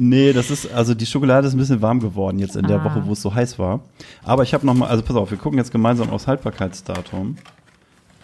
[0.00, 2.84] Nee, das ist, also die Schokolade ist ein bisschen warm geworden jetzt in der Ah.
[2.84, 3.80] Woche, wo es so heiß war.
[4.24, 7.36] Aber ich habe noch mal, also pass auf, wir gucken jetzt gemeinsam aufs Haltbarkeitsdatum.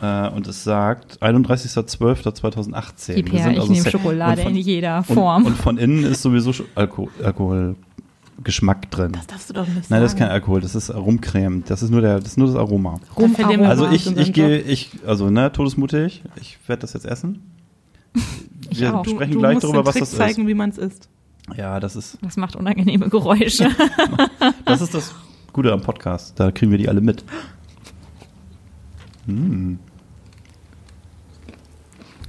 [0.03, 3.15] Äh, und es sagt 31.12.2018.
[3.15, 5.45] Gib Wir her, sind ich also nehme Schokolade und von, in jeder und, Form.
[5.47, 9.13] Und von innen ist sowieso Sch- Alko Alkoholgeschmack drin.
[9.13, 10.33] Das darfst du doch nicht Nein, das ist kein sagen.
[10.41, 11.63] Alkohol, das ist Rumcreme.
[11.69, 12.99] Das ist nur der, das ist nur das Aroma.
[13.17, 16.25] Wir Also ich, ich gehe, ich, also ne, todesmutig.
[16.41, 17.43] Ich werde das jetzt essen.
[18.71, 18.91] Ich Wir.
[19.05, 21.09] Du, sprechen du gleich darüber, was Trick das zeigen, wie man es isst.
[21.53, 21.59] Ist.
[21.59, 23.71] Ja, das ist, Das macht unangenehme Geräusche.
[24.65, 25.15] das ist das
[25.53, 26.39] Gute am Podcast.
[26.39, 27.25] Da kriegen wir die alle mit.
[29.27, 29.75] Mm.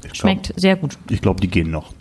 [0.04, 0.98] Ich Schmeckt Glaub, sehr gut.
[1.10, 1.94] ich glaube, die gehen noch.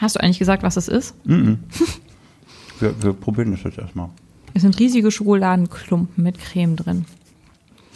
[0.00, 1.14] Hast du eigentlich gesagt, was es ist?
[1.26, 1.54] Mm
[2.80, 4.08] wir, wir probieren das jetzt erstmal.
[4.54, 7.04] Es sind riesige Schokoladenklumpen mit Creme drin.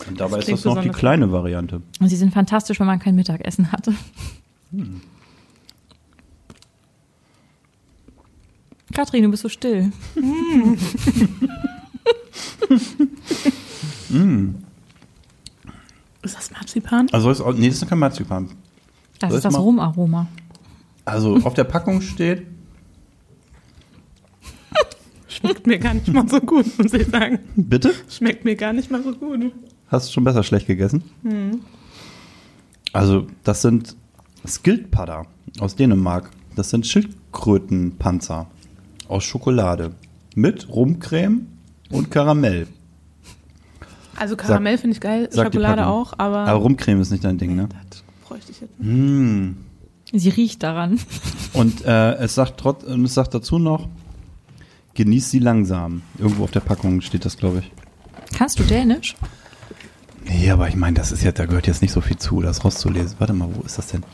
[0.09, 1.83] Und dabei ist klingt das noch die kleine Variante.
[2.01, 3.95] Und sie sind fantastisch, wenn man kein Mittagessen hatte.
[8.95, 9.93] Katrin, du bist so still.
[16.23, 17.09] Ist das Marzipan?
[17.13, 18.49] Also ist nee, das ist kein Marzipan.
[19.19, 20.27] Das Soll ist das Rumaroma.
[21.05, 22.47] Also auf der Packung steht,
[25.29, 27.41] Schmeckt mir gar nicht mal so gut, muss ich sagen.
[27.57, 27.93] bitte?
[28.09, 29.53] Schmeckt mir gar nicht mal so gut.
[29.89, 31.03] Hast du schon besser schlecht gegessen?
[32.93, 33.97] Also, das sind
[34.47, 35.27] Skildpadder
[35.59, 36.31] aus Dänemark.
[36.57, 38.47] Das sind Schildkrötenpanzer
[39.09, 39.93] aus Schokolade
[40.35, 41.47] mit Rumcreme
[41.91, 42.67] und Karamell.
[44.17, 47.69] Also Karamell finde ich geil, Schokolade auch, aber, Aber Rumcreme ist nicht dein Ding, ne?
[47.91, 48.73] das bräuchte ich jetzt.
[48.79, 49.53] Mm.
[50.13, 51.01] Sie riecht daran.
[51.53, 53.89] Und äh, es sagt trotz, es sagt dazu noch,
[54.95, 56.03] genieß sie langsam.
[56.19, 57.73] Irgendwo auf der Packung steht das, glaube ich.
[58.37, 59.17] Kannst du Dänisch?
[60.25, 62.65] Nee, aber ich meine, das ist ja, da gehört jetzt nicht so viel zu, das
[62.65, 63.17] rauszulesen.
[63.19, 64.05] Warte mal, wo ist das denn?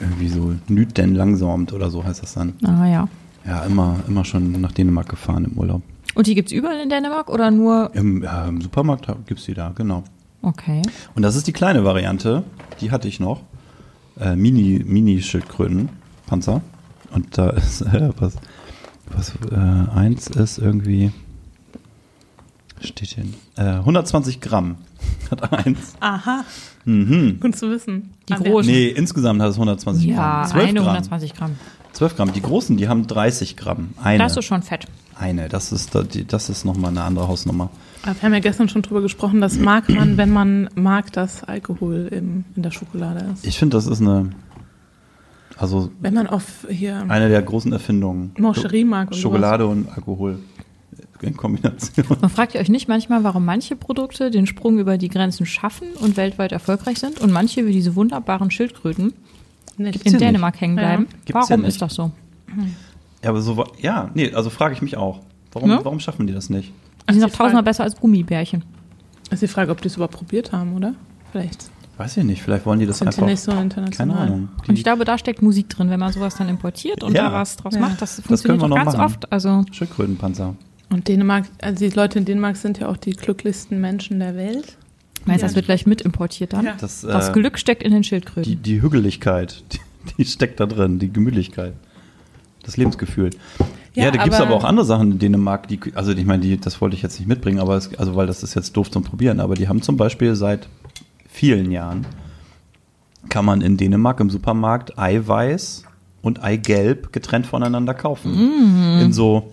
[0.00, 2.54] Irgendwie so, nüt denn langsamt oder so heißt das dann.
[2.64, 3.08] Ah ja.
[3.46, 5.82] Ja, immer, immer schon nach Dänemark gefahren im Urlaub.
[6.14, 7.90] Und die gibt's überall in Dänemark oder nur?
[7.94, 10.04] Im, ja, im Supermarkt gibt es die da, genau.
[10.42, 10.82] Okay.
[11.14, 12.44] Und das ist die kleine Variante,
[12.80, 13.40] die hatte ich noch.
[14.20, 15.88] Äh, Mini, Mini-Schildkröten,
[16.26, 16.60] Panzer.
[17.12, 18.34] Und da ist äh, was,
[19.10, 19.56] was äh,
[19.94, 21.12] eins ist irgendwie,
[22.80, 23.24] steht hier,
[23.56, 24.76] äh, 120 Gramm
[25.30, 25.94] hat eins.
[26.00, 26.44] Aha,
[26.84, 27.38] Mhm.
[27.38, 28.10] gut zu wissen.
[28.28, 28.70] Die großen.
[28.70, 30.50] Nee, insgesamt hat es 120 Ja, Gramm.
[30.50, 30.88] 12 eine Gramm.
[30.88, 31.52] 120 Gramm.
[31.92, 32.32] 12 Gramm.
[32.32, 33.90] Die großen, die haben 30 Gramm.
[34.02, 34.18] Eine.
[34.18, 34.86] Das ist schon fett.
[35.18, 35.48] eine.
[35.48, 35.90] Das ist,
[36.28, 37.70] das ist nochmal eine andere Hausnummer.
[38.02, 41.44] Aber wir haben ja gestern schon drüber gesprochen, das mag man, wenn man mag, dass
[41.44, 43.46] Alkohol im, in der Schokolade ist.
[43.46, 44.30] Ich finde, das ist eine,
[45.56, 48.32] also Wenn man auf hier eine der großen Erfindungen.
[48.38, 50.38] Mancherie mag und Schokolade und Alkohol
[51.20, 52.04] in Kombination.
[52.20, 55.86] Und fragt ihr euch nicht manchmal, warum manche Produkte den Sprung über die Grenzen schaffen
[56.00, 59.12] und weltweit erfolgreich sind und manche wie diese wunderbaren Schildkröten
[59.78, 60.04] Nicht.
[60.06, 60.82] in ja Dänemark hängen Ja.
[60.84, 61.06] bleiben?
[61.24, 61.68] Gibt's ja Warum nicht.
[61.70, 62.10] ist das so?
[63.22, 65.20] Ja, aber so, ja, nee, also frage ich mich auch.
[65.52, 65.84] Warum, Ja?
[65.84, 66.72] warum schaffen die das nicht?
[67.08, 68.64] Die sind doch tausendmal besser als Gummibärchen.
[69.30, 70.94] Ist die Frage, ob die es überhaupt probiert haben, oder?
[71.30, 73.26] Vielleicht Weiß ich nicht, vielleicht wollen die das sind die einfach.
[73.26, 74.16] nicht so international.
[74.16, 74.48] keine Ahnung.
[74.66, 77.24] Und ich glaube, da steckt Musik drin, wenn man sowas dann importiert und Ja.
[77.28, 77.80] da was draus Ja.
[77.80, 78.00] macht.
[78.00, 79.04] Das können funktioniert wir doch noch ganz machen.
[79.06, 79.30] oft.
[79.32, 80.56] Also Schildkrötenpanzer.
[80.90, 84.76] Und Dänemark, also die Leute in Dänemark sind ja auch die glücklichsten Menschen der Welt.
[85.26, 85.48] Meinst du, Ja.
[85.48, 86.64] das wird gleich mit importiert dann?
[86.66, 86.74] Ja.
[86.80, 88.62] Das, Das äh, Glück steckt in den die, Schildkröten.
[88.62, 89.78] die Hügeligkeit, die,
[90.18, 91.74] die steckt da drin, die Gemütlichkeit.
[92.64, 93.30] Das Lebensgefühl.
[93.94, 96.42] Ja, Ja, da gibt es aber- auch andere Sachen in Dänemark, die, also ich meine,
[96.42, 98.90] die, das wollte ich jetzt nicht mitbringen, aber es, also weil das ist jetzt doof
[98.90, 100.68] zum Probieren, aber die haben zum Beispiel seit
[101.28, 102.06] vielen Jahren,
[103.28, 105.84] kann man in Dänemark im Supermarkt Eiweiß
[106.22, 108.98] und Eigelb getrennt voneinander kaufen.
[109.00, 109.52] In so,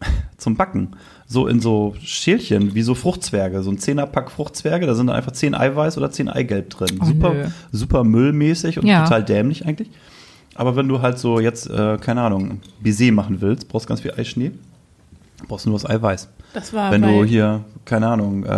[0.36, 0.90] zum Backen.
[1.32, 5.30] So in so Schälchen, wie so Fruchtzwerge, so ein Zehnerpack Fruchtzwerge, da sind dann einfach
[5.30, 6.98] zehn Eiweiß oder zehn Eigelb drin.
[7.00, 7.44] Oh, super, nö.
[7.70, 9.04] super müllmäßig und Ja.
[9.04, 9.90] total dämlich eigentlich.
[10.56, 14.10] Aber wenn du halt so jetzt, äh, keine Ahnung, Baiser machen willst, brauchst ganz viel
[14.10, 14.50] Eischnee,
[15.46, 16.28] brauchst du nur das Eiweiß.
[16.52, 18.48] Das war wenn du hier, keine Ahnung, äh,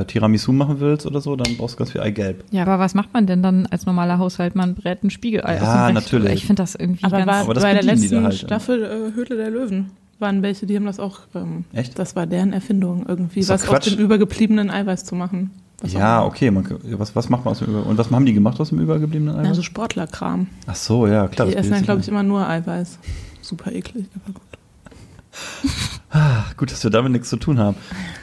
[0.00, 2.44] äh, Tiramisu machen willst oder so, dann brauchst du ganz viel Eigelb.
[2.52, 4.54] Ja, aber was macht man denn dann als normaler Haushalt?
[4.54, 6.34] Man brät ein Spiegelei Ja, natürlich.
[6.34, 7.26] Ich finde das irgendwie aber ganz...
[7.26, 8.34] war Aber das bei der letzten halt.
[8.34, 11.20] Staffel äh, Höhle der Löwen waren welche, die haben das auch.
[11.34, 11.98] Ähm, Echt?
[11.98, 13.90] Das war deren Erfindung irgendwie, was aus Quatsch.
[13.92, 15.50] dem übergebliebenen Eiweiß zu machen.
[15.80, 16.50] Was Ja, okay.
[16.50, 16.64] Man,
[16.98, 19.34] was, was macht man aus dem Über Und was haben die gemacht aus dem übergebliebenen
[19.34, 19.48] Eiweiß?
[19.48, 20.46] Also Sportlerkram.
[20.66, 21.48] Ach so, ja, klar.
[21.48, 22.98] die essen dann, bildet glaube ich, immer nur Eiweiß.
[23.40, 24.42] Super eklig, aber gut.
[26.10, 27.76] Ach, gut, dass wir damit nichts zu tun haben.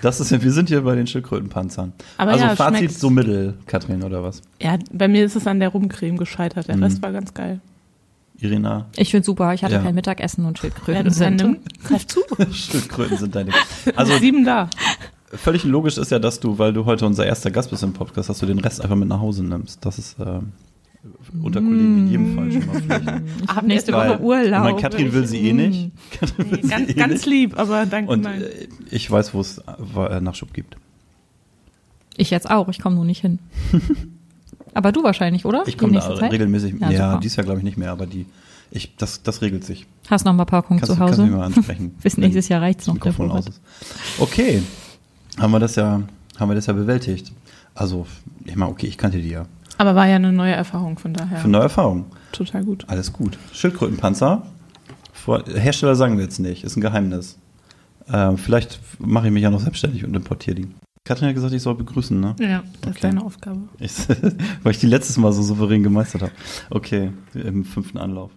[0.04, 1.92] Das ist ja, wir sind hier bei den Schildkrötenpanzern.
[2.18, 2.94] Aber also ja, Fazit schmeckt.
[3.00, 4.42] so mittel, Katrin, oder was?
[4.62, 6.68] Ja, bei mir ist es an der Rumcreme gescheitert.
[6.68, 6.84] Der Mhm.
[6.84, 7.60] Rest war ganz geil.
[8.42, 9.54] Irina, Ich finde super.
[9.54, 9.82] Ich hatte Ja.
[9.82, 11.42] kein Mittagessen und Schildkröten Ja, sind.
[11.42, 12.22] nimm, greif zu.
[12.52, 13.52] Schildkröten sind deine.
[13.96, 14.70] Also Also sieben da.
[15.34, 18.30] völlig logisch ist ja, dass du, weil du heute unser erster Gast bist im Podcast,
[18.30, 19.86] dass du den Rest einfach mit nach Hause nimmst.
[19.86, 20.40] Das ist äh,
[21.44, 23.24] unter Kollegen in jedem Fall schon mal Pflicht.
[23.44, 24.64] Ich habe nächste Woche Urlaub.
[24.64, 25.92] Meine, Katrin will sie eh nicht.
[26.20, 27.26] Katrin will Nee, sie ganz, eh ganz nicht.
[27.26, 28.42] lieb, aber danke, Und nein.
[28.42, 30.78] äh, ich weiß, wo es äh, Nachschub gibt.
[32.18, 33.40] Ich jetzt auch, ich komme nur nicht hin.
[34.74, 35.64] Aber du wahrscheinlich, oder?
[35.68, 36.32] Ich komme da Zeit?
[36.32, 36.76] regelmäßig.
[36.80, 38.26] Ja, Ja, dies Jahr glaube ich nicht mehr, aber die,
[38.72, 39.86] ich, das, das regelt sich.
[40.10, 41.32] Hast noch mal ein paar Packungen Kannst, zu du- kannst du Hause.
[41.32, 41.90] mich mal ansprechen.
[42.04, 43.62] Bis nächstes Jahr reicht's das noch, Mikrofon aus ist.
[44.20, 44.62] Okay,
[45.40, 46.02] haben wir das ja,
[46.40, 47.32] haben wir das ja bewältigt.
[47.76, 48.06] Also,
[48.46, 49.46] ich meine, okay, ich kannte die ja.
[49.78, 51.38] Aber war ja eine neue Erfahrung, von daher.
[51.38, 52.06] Für neue Erfahrung.
[52.34, 52.84] Total gut.
[52.90, 53.38] Alles gut.
[53.54, 54.44] Schildkrötenpanzer.
[55.14, 57.38] Vor, Hersteller sagen wir jetzt nicht, ist ein Geheimnis.
[58.12, 60.68] Ähm, vielleicht mache ich mich ja noch selbstständig und importiere die.
[61.10, 62.36] Katrin hat gesagt, ich soll begrüßen, ne?
[62.40, 62.90] Ja, das Okay.
[62.92, 63.62] ist deine Aufgabe.
[63.80, 63.94] Ich,
[64.62, 66.32] weil ich die letztes Mal so souverän gemeistert habe.
[66.70, 68.30] Okay, im fünften Anlauf.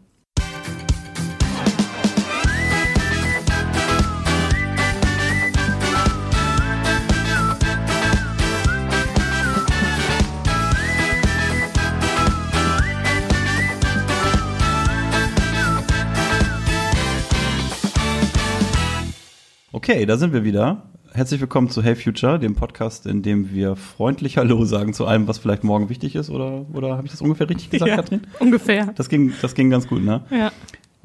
[19.72, 20.82] Okay, da sind wir wieder.
[21.14, 25.28] Herzlich willkommen zu Hey Future, dem Podcast, in dem wir freundlich Hallo sagen zu allem,
[25.28, 26.30] was vielleicht morgen wichtig ist.
[26.30, 28.22] Oder, oder habe ich das ungefähr richtig gesagt, ja, Katrin?
[28.40, 28.94] ungefähr.
[28.96, 30.22] Das ging, das ging ganz gut, ne?
[30.30, 30.50] Ja.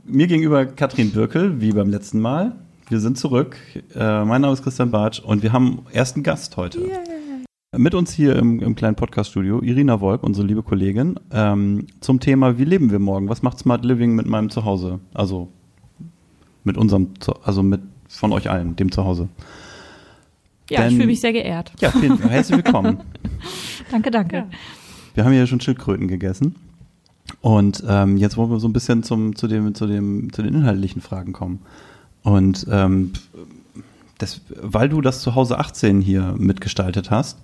[0.05, 2.55] Mir gegenüber Katrin Birkel, wie beim letzten Mal.
[2.87, 3.57] Wir sind zurück.
[3.95, 6.89] Äh, mein Name ist Christian Bartsch und wir haben ersten Gast heute.
[7.75, 12.57] Mit uns hier im, im kleinen Podcaststudio Irina Wolk, unsere liebe Kollegin, ähm, zum Thema
[12.57, 13.27] Wie leben wir morgen?
[13.27, 15.01] Was macht Smart Living mit meinem Zuhause?
[15.13, 15.49] Also
[16.63, 17.09] mit unserem,
[17.43, 19.27] also mit von euch allen, dem Zuhause.
[20.69, 21.71] Ja, ich Denn- fühle mich sehr geehrt.
[21.79, 22.97] Ja, vielen, herzlich willkommen.
[23.91, 24.35] Danke, danke.
[24.35, 24.47] Ja.
[25.13, 26.55] Wir haben ja schon Schildkröten gegessen.
[27.41, 30.53] Und ähm, jetzt wollen wir so ein bisschen zum, zu, dem, zu, dem, zu den
[30.53, 31.59] inhaltlichen Fragen kommen.
[32.23, 33.13] Und ähm,
[34.17, 37.37] das, weil du das Zuhause 18 hier mitgestaltet hast,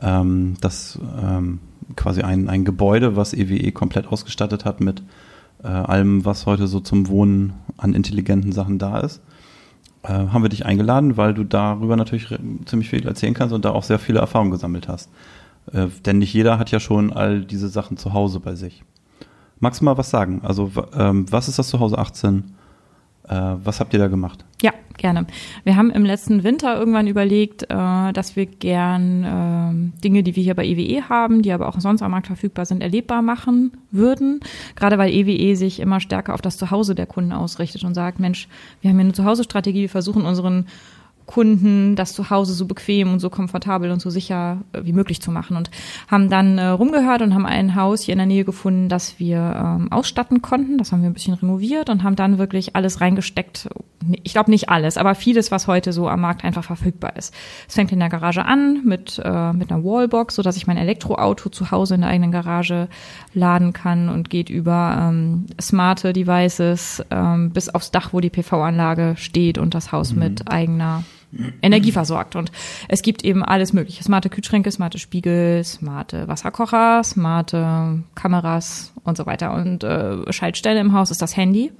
[0.00, 1.58] ähm, das ähm,
[1.96, 5.02] quasi ein, ein Gebäude, was EWE komplett ausgestattet hat mit
[5.64, 9.20] äh, allem, was heute so zum Wohnen an intelligenten Sachen da ist,
[10.08, 12.28] haben wir dich eingeladen, weil du darüber natürlich
[12.64, 15.10] ziemlich viel erzählen kannst und da auch sehr viele Erfahrungen gesammelt hast.
[15.72, 18.82] Äh, denn nicht jeder hat ja schon all diese Sachen zu Hause bei sich.
[19.58, 20.40] Magst du mal was sagen?
[20.42, 22.54] Also, ähm, was ist das Zuhause 18?
[23.30, 24.44] Äh, was habt ihr da gemacht?
[24.60, 25.24] Ja, gerne.
[25.62, 30.42] Wir haben im letzten Winter irgendwann überlegt, äh, dass wir gern ähm, Dinge, die wir
[30.42, 34.40] hier bei EWE haben, die aber auch sonst am Markt verfügbar sind, erlebbar machen würden.
[34.74, 38.48] Gerade weil EWE sich immer stärker auf das Zuhause der Kunden ausrichtet und sagt, Mensch,
[38.80, 40.66] wir haben hier eine Zuhause-Strategie, wir versuchen unseren
[41.30, 45.30] Kunden das Zuhause so bequem und so komfortabel und so sicher äh, wie möglich zu
[45.30, 45.70] machen und
[46.08, 49.38] haben dann äh, rumgehört und haben ein Haus hier in der Nähe gefunden, das wir
[49.38, 50.76] ähm, ausstatten konnten.
[50.76, 53.68] Das haben wir ein bisschen renoviert und haben dann wirklich alles reingesteckt.
[54.24, 57.32] Ich glaube nicht alles, aber vieles, was heute so am Markt einfach verfügbar ist.
[57.68, 60.78] Es fängt in der Garage an mit äh, mit einer Wallbox, so dass ich mein
[60.78, 62.88] Elektroauto zu Hause in der eigenen Garage
[63.34, 69.14] laden kann und geht über ähm, smarte Devices ähm, bis aufs Dach, wo die PV-Anlage
[69.16, 71.04] steht und das Haus mit eigener
[71.62, 72.36] Energie versorgt.
[72.36, 72.50] Und
[72.88, 74.02] es gibt eben alles mögliche.
[74.02, 79.54] Smarte Kühlschränke, smarte Spiegel, smarte Wasserkocher, smarte Kameras und so weiter.
[79.54, 81.72] Und äh, Schaltstelle im Haus ist das Handy.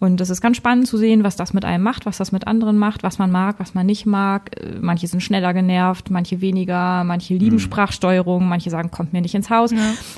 [0.00, 2.46] Und es ist ganz spannend zu sehen, was das mit einem macht, was das mit
[2.46, 4.50] anderen macht, was man mag, was man nicht mag.
[4.60, 9.34] Äh, Manche sind schneller genervt, manche weniger, manche lieben Sprachsteuerung, manche sagen, kommt mir nicht
[9.34, 9.72] ins Haus.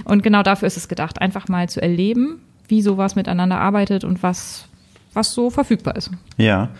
[0.04, 4.22] Und genau dafür ist es gedacht, einfach mal zu erleben, wie sowas miteinander arbeitet und
[4.22, 4.66] was,
[5.12, 6.10] was so verfügbar ist.
[6.36, 6.70] Ja.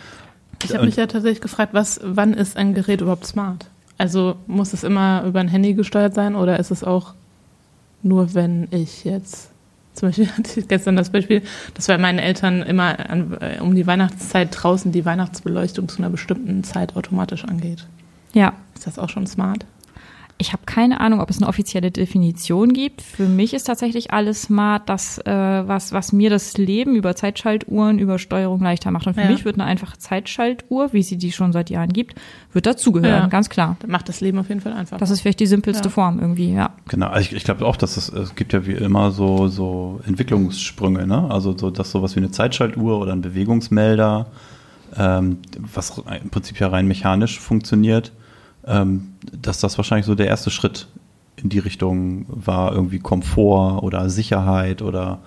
[0.64, 3.66] Ich habe mich ja tatsächlich gefragt, was, wann ist ein Gerät überhaupt smart?
[3.98, 7.14] Also muss es immer über ein Handy gesteuert sein oder ist es auch
[8.02, 9.50] nur, wenn ich jetzt,
[9.94, 11.42] zum Beispiel hatte ich gestern das Beispiel,
[11.74, 16.10] dass bei meinen Eltern immer an, äh, um die Weihnachtszeit draußen die Weihnachtsbeleuchtung zu einer
[16.10, 17.86] bestimmten Zeit automatisch angeht.
[18.32, 19.64] Ja, Ist das auch schon smart?
[20.38, 23.00] Ich habe keine Ahnung, ob es eine offizielle Definition gibt.
[23.00, 27.98] Für mich ist tatsächlich alles smart, das, äh, was, was mir das Leben über Zeitschaltuhren,
[27.98, 29.06] über Steuerung leichter macht.
[29.06, 29.30] Und für Ja.
[29.30, 32.16] mich wird eine einfache Zeitschaltuhr, wie sie die schon seit Jahren gibt,
[32.52, 33.26] wird dazugehören, Ja.
[33.28, 33.76] ganz klar.
[33.80, 34.98] Das macht das Leben auf jeden Fall einfacher.
[34.98, 35.90] Das ist vielleicht die simpelste Ja.
[35.90, 36.70] Form irgendwie, ja.
[36.88, 41.06] Genau, ich, ich glaube auch, dass es, es gibt ja wie immer so, so Entwicklungssprünge,
[41.06, 41.30] ne?
[41.30, 44.26] Also so, dass sowas wie eine Zeitschaltuhr oder ein Bewegungsmelder,
[44.98, 45.38] ähm,
[45.74, 48.12] was im Prinzip ja rein mechanisch funktioniert,
[48.66, 50.88] dass das wahrscheinlich so der erste Schritt
[51.36, 55.20] in die Richtung war, irgendwie Komfort oder Sicherheit oder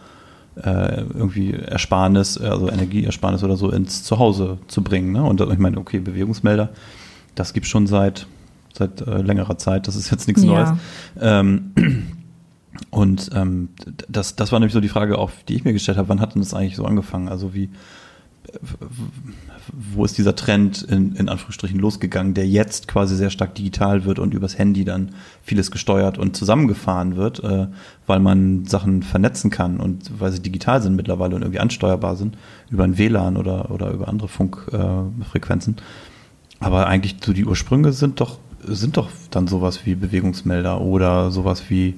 [0.56, 5.14] äh, irgendwie Ersparnis, also Energieersparnis oder so ins Zuhause zu bringen.
[5.14, 5.24] Ne?
[5.24, 6.70] Und ich meine, okay, Bewegungsmelder,
[7.36, 8.28] das gibt schon seit,
[8.74, 10.50] seit äh, längerer Zeit, das ist jetzt nichts Ja.
[10.50, 10.70] Neues.
[11.22, 11.72] Ähm,
[12.90, 13.70] und ähm,
[14.08, 16.36] das, das war nämlich so die Frage, auch die ich mir gestellt habe, wann hat
[16.36, 17.30] denn das eigentlich so angefangen?
[17.30, 17.70] Also wie
[19.72, 24.20] wo ist dieser Trend in, in Anführungsstrichen losgegangen, der jetzt quasi sehr stark digital wird
[24.20, 25.12] und übers Handy dann
[25.44, 27.68] vieles gesteuert und zusammengefahren wird, äh,
[28.08, 32.38] weil man Sachen vernetzen kann und weil sie digital sind mittlerweile und irgendwie ansteuerbar sind
[32.70, 35.78] über ein WLAN oder, oder über andere Funkfrequenzen.
[35.78, 41.32] Äh, Aber eigentlich so die Ursprünge sind doch, sind doch dann sowas wie Bewegungsmelder oder
[41.32, 41.96] sowas wie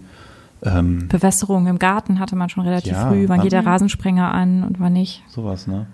[0.63, 3.27] ähm, Bewässerung im Garten hatte man schon relativ ja, früh.
[3.27, 5.23] Wann geht der Rasensprenger an und wann nicht?
[5.27, 5.87] Sowas, ne?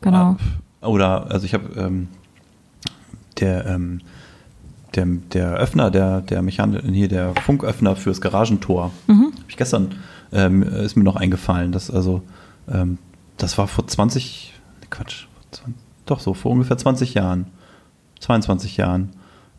[0.00, 0.36] Genau.
[0.80, 2.08] Oder, also ich habe ähm,
[3.38, 4.00] der, ähm,
[4.94, 9.32] der, der Öffner, der, der Mechan hier, der Funköffner fürs Garagentor, mhm.
[9.32, 9.94] habe ich gestern,
[10.32, 12.22] ähm, ist mir noch eingefallen, dass also,
[12.70, 12.98] ähm,
[13.36, 14.54] das war vor 20,
[14.90, 15.74] Quatsch, 20,
[16.06, 17.46] doch so, vor ungefähr 20 Jahren,
[18.20, 19.10] 22 Jahren,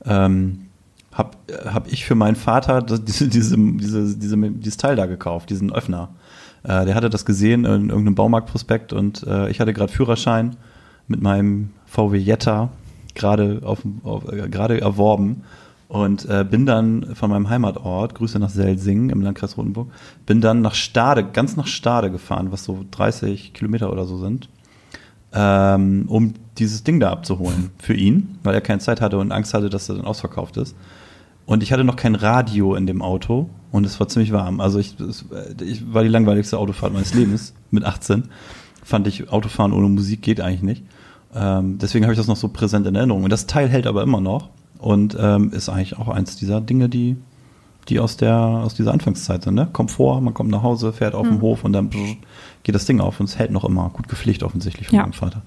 [0.06, 0.68] ähm,
[1.12, 5.72] habe hab ich für meinen Vater diese, diese, diese, diese, dieses Teil da gekauft, diesen
[5.72, 6.10] Öffner.
[6.64, 10.56] Äh, der hatte das gesehen in irgendeinem Baumarktprospekt und äh, ich hatte gerade Führerschein
[11.08, 12.70] mit meinem VW Jetta
[13.16, 15.44] gerade auf, auf äh, gerade erworben
[15.88, 19.90] und äh, bin dann von meinem Heimatort, Grüße nach Selsing im Landkreis Rotenburg,
[20.26, 24.48] bin dann nach Stade, ganz nach Stade gefahren, was so 30 Kilometer oder so sind,
[25.34, 29.54] ähm, um dieses Ding da abzuholen für ihn, weil er keine Zeit hatte und Angst
[29.54, 30.76] hatte, dass er dann ausverkauft ist.
[31.46, 34.60] Und ich hatte noch kein Radio in dem Auto und es war ziemlich warm.
[34.60, 35.26] Also ich, es,
[35.62, 38.26] ich war die langweiligste Autofahrt meines Lebens mit 18.
[38.84, 40.84] Fand ich, Autofahren ohne Musik geht eigentlich nicht.
[41.34, 43.24] Ähm, deswegen habe ich das noch so präsent in Erinnerung.
[43.24, 46.90] Und das Teil hält aber immer noch und ähm, ist eigentlich auch eins dieser Dinge,
[46.90, 47.16] die,
[47.88, 49.56] die aus, der, aus dieser Anfangszeit sind.
[49.56, 49.70] Ne?
[49.72, 51.32] Komfort, man kommt nach Hause, fährt auf mhm.
[51.32, 51.90] den Hof und dann
[52.64, 53.90] geht das Ding auf und es hält noch immer.
[53.90, 55.02] Gut gepflegt offensichtlich von ja.
[55.04, 55.42] meinem Vater.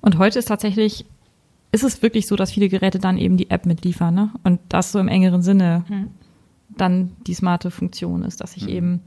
[0.00, 1.04] Und heute ist tatsächlich
[1.72, 4.30] ist es wirklich so, dass viele Geräte dann eben die App mitliefern, ne?
[4.44, 6.08] Und das so im engeren Sinne mhm.
[6.76, 8.68] dann die smarte Funktion ist, dass ich mhm.
[8.68, 9.00] eben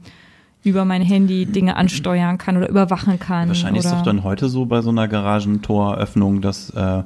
[0.62, 3.48] über mein Handy Dinge ansteuern kann oder überwachen kann.
[3.48, 7.02] Wahrscheinlich oder ist es doch dann heute so bei so einer Garagentoröffnung, dass äh,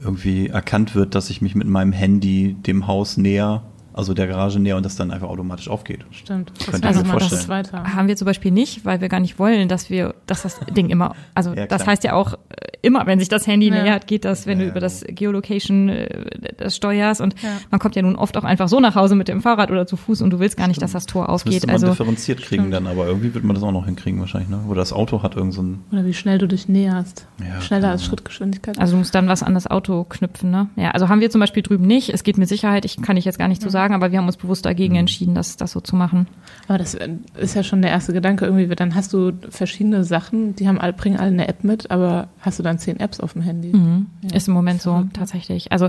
[0.00, 3.62] irgendwie erkannt wird, dass ich mich mit meinem Handy dem Haus näher
[3.98, 6.04] also der Garage näher und das dann einfach automatisch aufgeht.
[6.12, 6.52] Stimmt.
[6.66, 7.42] Das also mir vorstellen.
[7.48, 10.60] Das haben wir zum Beispiel nicht, weil wir gar nicht wollen, dass wir, dass das
[10.76, 12.38] Ding immer, also ja, das heißt ja auch äh,
[12.82, 13.82] immer, wenn sich das Handy ja.
[13.82, 17.34] nähert, geht das, wenn ja, du über das Geolocation äh, das steuerst und
[17.72, 19.96] man kommt ja nun oft auch einfach so nach Hause mit dem Fahrrad oder zu
[19.96, 21.64] Fuß und du willst gar nicht, dass das Tor aufgeht.
[21.64, 22.74] Das man also differenziert kriegen stimmt.
[22.74, 24.60] dann, aber irgendwie wird man das auch noch hinkriegen wahrscheinlich, ne?
[24.68, 27.26] Oder das Auto hat irgend so ein Oder wie schnell du dich näherst.
[27.60, 28.78] Schneller als Schrittgeschwindigkeit.
[28.78, 30.68] Also du musst dann was an das Auto knüpfen, ne?
[30.76, 32.10] Ja, also haben wir zum Beispiel drüben nicht.
[32.10, 34.26] Es geht mit Sicherheit, ich kann ich jetzt gar nicht so sagen, aber wir haben
[34.26, 35.00] uns bewusst dagegen mhm.
[35.00, 36.26] entschieden, das, das so zu machen.
[36.66, 36.96] Aber das
[37.36, 38.66] ist ja schon der erste Gedanke irgendwie.
[38.74, 42.58] Dann hast du verschiedene Sachen, die haben alle, bringen alle eine App mit, aber hast
[42.58, 43.76] du dann zehn Apps auf dem Handy?
[43.76, 44.06] Mhm.
[44.22, 44.36] Ja.
[44.36, 45.72] Ist im Moment so, tatsächlich.
[45.72, 45.88] Also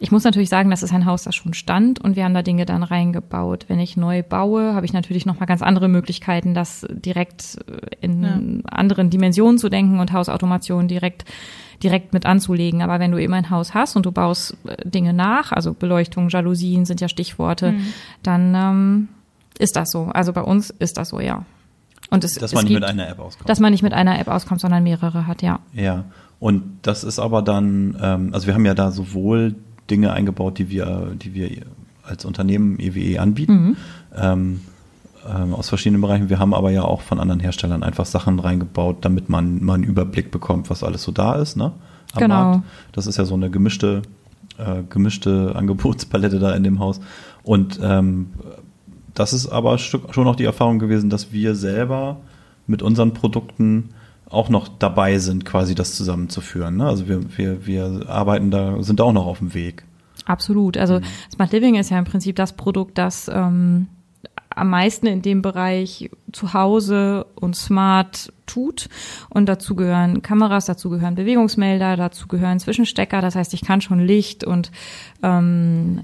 [0.00, 2.42] ich muss natürlich sagen, das ist ein Haus, das schon stand und wir haben da
[2.42, 3.64] Dinge dann reingebaut.
[3.68, 7.58] Wenn ich neu baue, habe ich natürlich noch mal ganz andere Möglichkeiten, das direkt
[8.00, 8.40] in ja.
[8.70, 11.24] anderen Dimensionen zu denken und Hausautomation direkt
[11.82, 12.82] direkt mit anzulegen.
[12.82, 16.28] Aber wenn du eben ein Haus hast und du baust äh, Dinge nach, also Beleuchtung,
[16.28, 17.86] Jalousien sind ja Stichworte, mhm.
[18.22, 19.08] dann ähm,
[19.58, 20.04] ist das so.
[20.06, 21.44] Also bei uns ist das so, ja.
[22.10, 23.48] Und es, dass man es nicht gibt, mit einer App auskommt.
[23.48, 25.60] Dass man nicht mit einer App auskommt, sondern mehrere hat, ja.
[25.74, 26.04] Ja.
[26.40, 29.56] Und das ist aber dann, ähm, also wir haben ja da sowohl
[29.90, 31.50] Dinge eingebaut, die wir, die wir
[32.04, 33.52] als Unternehmen EWE e anbieten.
[33.52, 33.76] Mhm.
[34.16, 34.60] Ähm,
[35.28, 36.28] ähm, aus verschiedenen Bereichen.
[36.28, 39.84] Wir haben aber ja auch von anderen Herstellern einfach Sachen reingebaut, damit man mal einen
[39.84, 41.72] Überblick bekommt, was alles so da ist, ne?
[42.14, 42.34] Am genau.
[42.34, 42.64] Markt.
[42.92, 44.02] Das ist ja so eine gemischte,
[44.56, 47.00] äh, gemischte Angebotspalette da in dem Haus.
[47.42, 48.30] Und ähm,
[49.14, 52.18] das ist aber schon auch die Erfahrung gewesen, dass wir selber
[52.66, 53.90] mit unseren Produkten
[54.30, 56.76] auch noch dabei sind, quasi das zusammenzuführen.
[56.76, 56.86] Ne?
[56.86, 59.84] Also wir, wir, wir arbeiten da, sind da auch noch auf dem Weg.
[60.26, 60.76] Absolut.
[60.76, 61.04] Also mhm.
[61.32, 63.88] Smart Living ist ja im Prinzip das Produkt, das ähm,
[64.58, 68.88] am meisten in dem Bereich zu Hause und smart tut.
[69.30, 73.20] Und dazu gehören Kameras, dazu gehören Bewegungsmelder, dazu gehören Zwischenstecker.
[73.20, 74.72] Das heißt, ich kann schon Licht und
[75.22, 76.02] ähm,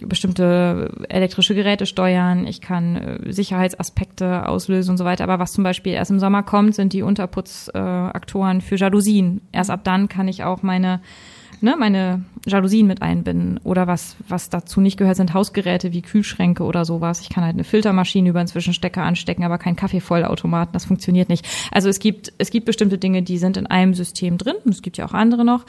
[0.00, 2.46] bestimmte elektrische Geräte steuern.
[2.46, 5.24] Ich kann äh, Sicherheitsaspekte auslösen und so weiter.
[5.24, 9.40] Aber was zum Beispiel erst im Sommer kommt, sind die Unterputzaktoren äh, für Jalousien.
[9.52, 11.00] Erst ab dann kann ich auch meine
[11.60, 13.58] ne, meine Jalousien mit einbinden.
[13.64, 17.20] Oder was, was dazu nicht gehört, sind Hausgeräte wie Kühlschränke oder sowas.
[17.20, 20.72] Ich kann halt eine Filtermaschine über einen Zwischenstecker anstecken, aber kein Kaffeevollautomaten.
[20.72, 21.46] Das funktioniert nicht.
[21.70, 24.56] Also es gibt, es gibt bestimmte Dinge, die sind in einem System drin.
[24.64, 25.64] Und es gibt ja auch andere noch.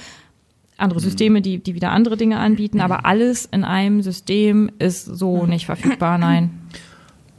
[0.77, 1.03] Andere mhm.
[1.03, 2.81] Systeme, die, die wieder andere Dinge anbieten.
[2.81, 5.49] Aber alles in einem System ist so mhm.
[5.49, 6.17] nicht verfügbar.
[6.17, 6.49] Nein.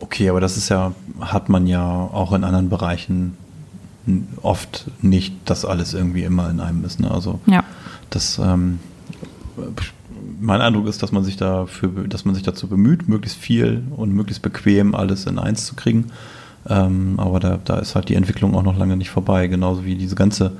[0.00, 3.36] Okay, aber das ist ja, hat man ja auch in anderen Bereichen
[4.42, 7.00] oft nicht, dass alles irgendwie immer in einem ist.
[7.00, 7.10] Ne?
[7.10, 7.64] Also ja
[8.10, 8.78] das ähm,
[10.40, 14.12] mein Eindruck ist, dass man sich dafür, dass man sich dazu bemüht, möglichst viel und
[14.12, 16.06] möglichst bequem alles in eins zu kriegen.
[16.68, 19.94] Ähm, aber da, da ist halt die Entwicklung auch noch lange nicht vorbei, genauso wie
[19.94, 20.52] diese ganze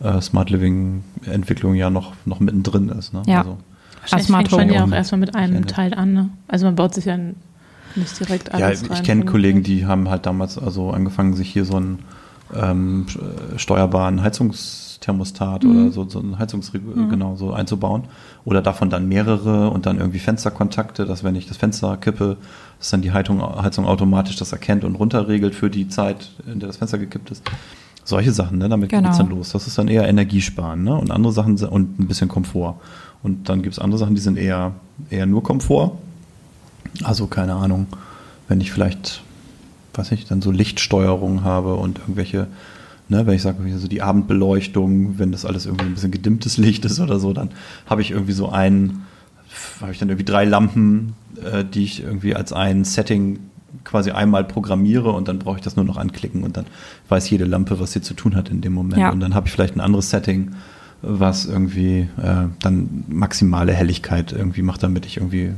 [0.00, 3.14] äh, Smart Living Entwicklung ja noch, noch mittendrin ist.
[3.14, 3.22] Ne?
[3.26, 3.38] Ja.
[3.38, 3.58] Also,
[4.00, 5.66] Wahrscheinlich Smart fängt man ja auch erstmal mit einem.
[5.66, 6.12] Teil an.
[6.12, 6.30] Ne?
[6.48, 9.02] Also man baut sich ja nicht direkt ja, alles ich rein.
[9.04, 12.00] kenne Kollegen, die haben halt damals also angefangen, sich hier so einen
[12.54, 13.06] ähm,
[13.56, 15.70] steuerbaren Heizungsthermostat Mhm.
[15.70, 18.04] oder so, so ein Heizungsregel genau so einzubauen.
[18.44, 22.36] Oder davon dann mehrere und dann irgendwie Fensterkontakte, dass wenn ich das Fenster kippe,
[22.78, 26.68] dass dann die Heizung, Heizung automatisch das erkennt und runterregelt für die Zeit, in der
[26.68, 27.42] das Fenster gekippt ist.
[28.04, 28.68] Solche Sachen, ne?
[28.68, 29.04] damit Genau.
[29.04, 29.50] geht's dann los.
[29.52, 30.94] Das ist dann eher Energiesparen, ne?
[30.96, 32.74] Und andere Sachen und ein bisschen Komfort.
[33.22, 34.72] Und dann gibt's andere Sachen, die sind eher,
[35.08, 35.92] eher nur Komfort.
[37.04, 37.86] Also keine Ahnung,
[38.48, 39.22] wenn ich vielleicht,
[39.94, 42.46] weiß ich, dann so Lichtsteuerung habe und irgendwelche,
[43.08, 46.84] ne, wenn ich sage, so die Abendbeleuchtung, wenn das alles irgendwie ein bisschen gedimmtes Licht
[46.84, 47.50] ist oder so, dann
[47.86, 49.02] habe ich irgendwie so ein,
[49.80, 53.38] habe ich dann irgendwie drei Lampen, äh, die ich irgendwie als ein Setting
[53.84, 56.66] quasi einmal programmiere und dann brauche ich das nur noch anklicken und dann
[57.08, 59.00] weiß jede Lampe, was sie zu tun hat in dem Moment.
[59.00, 59.10] Ja.
[59.10, 60.52] Und dann habe ich vielleicht ein anderes Setting,
[61.02, 65.52] was irgendwie äh, dann maximale Helligkeit irgendwie macht, damit ich irgendwie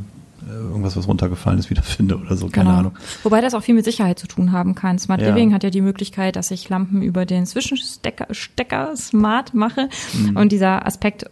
[0.68, 2.78] irgendwas, was runtergefallen ist, wieder finde oder so, keine Genau.
[2.78, 2.92] Ahnung.
[3.23, 4.99] Wobei das auch viel mit Sicherheit zu tun haben kann.
[4.99, 5.28] Smart Ja.
[5.28, 9.88] Living hat ja die Möglichkeit, dass ich Lampen über den Zwischenstecker Stecker smart mache.
[10.12, 10.37] Mhm.
[10.37, 11.26] Und dieser Aspekt,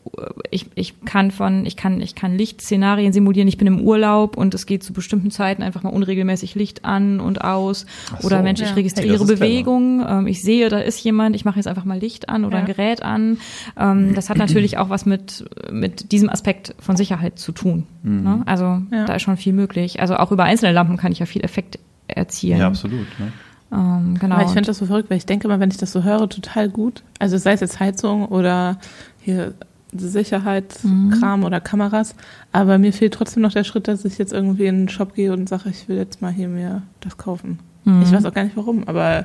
[0.51, 3.49] ich, ich kann von, ich kann, ich kann Lichtszenarien simulieren.
[3.49, 7.21] Ich bin im Urlaub und es geht zu bestimmten Zeiten einfach mal unregelmäßig Licht an
[7.21, 7.87] und aus.
[8.15, 8.27] Ach so.
[8.27, 8.67] Oder Mensch, Ja.
[8.67, 9.41] ich Hey, registriere das ist clever.
[9.41, 10.05] Bewegung.
[10.09, 11.35] Ähm, ich sehe, da ist jemand.
[11.37, 12.61] Ich mache jetzt einfach mal Licht an oder Ja.
[12.61, 13.39] ein Gerät an.
[13.79, 17.87] Ähm, das hat natürlich auch was mit, mit diesem Aspekt von Sicherheit zu tun.
[18.03, 18.23] Mhm.
[18.23, 18.43] Ne?
[18.47, 19.05] Also Ja.
[19.07, 20.01] da ist schon viel möglich.
[20.01, 21.79] Also auch über einzelne Lampen kann ich ja viel Effekt
[22.09, 22.59] erzielen.
[22.59, 23.07] Ja, absolut.
[23.19, 23.33] Ne?
[23.73, 24.35] Ähm, genau.
[24.37, 26.29] Aber ich finde das so verrückt, weil ich denke immer, wenn ich das so höre,
[26.29, 27.03] total gut.
[27.19, 28.79] Also sei es jetzt Heizung oder
[29.21, 29.55] hier
[29.95, 31.45] Sicherheitskram Mhm.
[31.47, 32.15] oder Kameras.
[32.53, 35.33] Aber mir fehlt trotzdem noch der Schritt, dass ich jetzt irgendwie in den Shop gehe
[35.33, 37.59] und sage, ich will jetzt mal hier mir das kaufen.
[37.85, 38.03] Mhm.
[38.03, 39.25] Ich weiß auch gar nicht warum, aber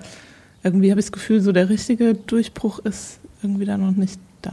[0.64, 4.52] irgendwie habe ich das Gefühl, so der richtige Durchbruch ist irgendwie da noch nicht da.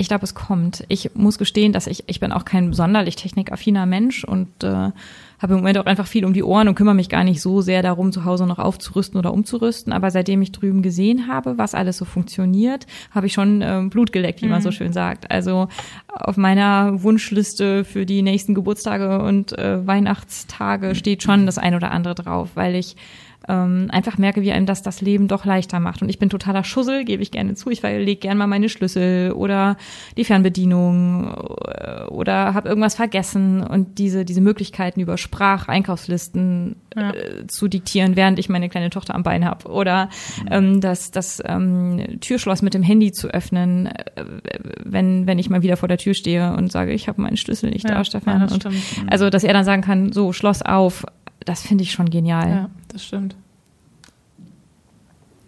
[0.00, 0.84] Ich glaube, es kommt.
[0.88, 4.92] Ich muss gestehen, dass ich, ich bin auch kein sonderlich technikaffiner Mensch und äh,
[5.40, 7.60] habe im Moment auch einfach viel um die Ohren und kümmere mich gar nicht so
[7.60, 9.92] sehr darum, zu Hause noch aufzurüsten oder umzurüsten.
[9.92, 14.12] Aber seitdem ich drüben gesehen habe, was alles so funktioniert, habe ich schon ähm, Blut
[14.12, 15.30] geleckt, wie man so schön sagt.
[15.32, 15.66] Also
[16.08, 21.90] auf meiner Wunschliste für die nächsten Geburtstage und äh, Weihnachtstage steht schon das ein oder
[21.90, 22.96] andere drauf, weil ich
[23.48, 26.02] ähm, einfach merke, wie einem das das Leben doch leichter macht.
[26.02, 27.70] Und ich bin totaler Schussel, gebe ich gerne zu.
[27.70, 29.76] Ich lege gerne mal meine Schlüssel oder
[30.16, 31.32] die Fernbedienung
[31.66, 37.10] äh, oder habe irgendwas vergessen und diese, diese Möglichkeiten über Sprach-Einkaufslisten Ja.
[37.12, 39.68] äh, zu diktieren, während ich meine kleine Tochter am Bein habe.
[39.68, 40.08] Oder
[40.50, 44.24] ähm, das, das ähm, Türschloss mit dem Handy zu öffnen, äh,
[44.84, 47.70] wenn, wenn ich mal wieder vor der Tür stehe und sage, ich habe meinen Schlüssel
[47.70, 48.40] nicht da, Stefan.
[48.40, 48.68] ja, das und,
[49.08, 51.04] also, dass er dann sagen kann, so, Schloss auf,
[51.48, 52.48] das finde ich schon genial.
[52.50, 53.34] Ja, das stimmt.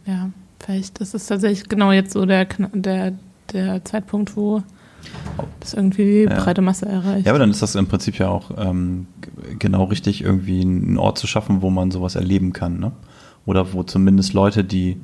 [0.06, 3.12] Ja, vielleicht ist es tatsächlich genau jetzt so der, der,
[3.52, 4.62] der Zeitpunkt, wo
[5.60, 6.42] das irgendwie die Ja.
[6.42, 7.26] breite Masse erreicht.
[7.26, 9.06] Ja, aber dann ist das im Prinzip ja auch ähm,
[9.58, 12.78] genau richtig, irgendwie einen Ort zu schaffen, wo man sowas erleben kann.
[12.78, 12.92] Ne?
[13.46, 15.00] Oder wo zumindest Leute, die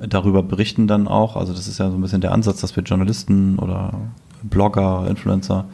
[0.00, 2.82] darüber berichten dann auch, also das ist ja so ein bisschen der Ansatz, dass wir
[2.82, 3.94] Journalisten oder
[4.42, 5.64] Blogger, Influencer,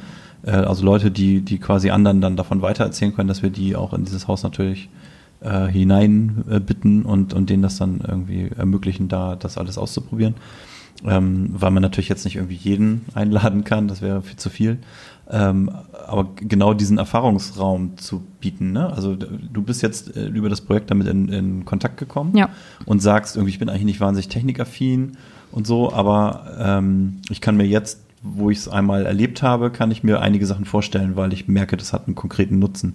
[0.44, 3.92] äh, also Leute, die, die quasi anderen dann davon weitererzählen können, dass wir die auch
[3.92, 4.88] in dieses Haus natürlich
[5.40, 10.34] äh, hinein äh, bitten und, und denen das dann irgendwie ermöglichen, da das alles auszuprobieren.
[11.04, 14.78] Ähm, weil man natürlich jetzt nicht irgendwie jeden einladen kann, das wäre viel zu viel.
[15.30, 15.70] Ähm,
[16.06, 18.72] aber genau diesen Erfahrungsraum zu bieten.
[18.72, 18.92] Ne?
[18.92, 22.50] Also du bist jetzt äh, über das Projekt damit in, in Kontakt gekommen Ja.
[22.84, 25.12] und sagst irgendwie, ich bin eigentlich nicht wahnsinnig technikaffin
[25.50, 29.90] und so, aber ähm, ich kann mir jetzt, wo ich es einmal erlebt habe, kann
[29.90, 32.94] ich mir einige Sachen vorstellen, weil ich merke, das hat einen konkreten Nutzen.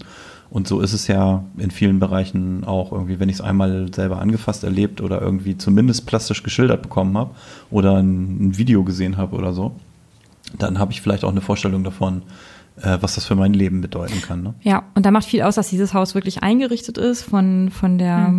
[0.50, 4.20] Und so ist es ja in vielen Bereichen auch irgendwie, wenn ich es einmal selber
[4.22, 7.32] angefasst erlebt oder irgendwie zumindest plastisch geschildert bekommen habe
[7.70, 9.76] oder ein, ein Video gesehen habe oder so,
[10.58, 12.22] dann habe ich vielleicht auch eine Vorstellung davon,
[12.82, 14.44] was das für mein Leben bedeuten kann.
[14.44, 14.54] Ne?
[14.62, 18.34] Ja, und da macht viel aus, dass dieses Haus wirklich eingerichtet ist, von, von der,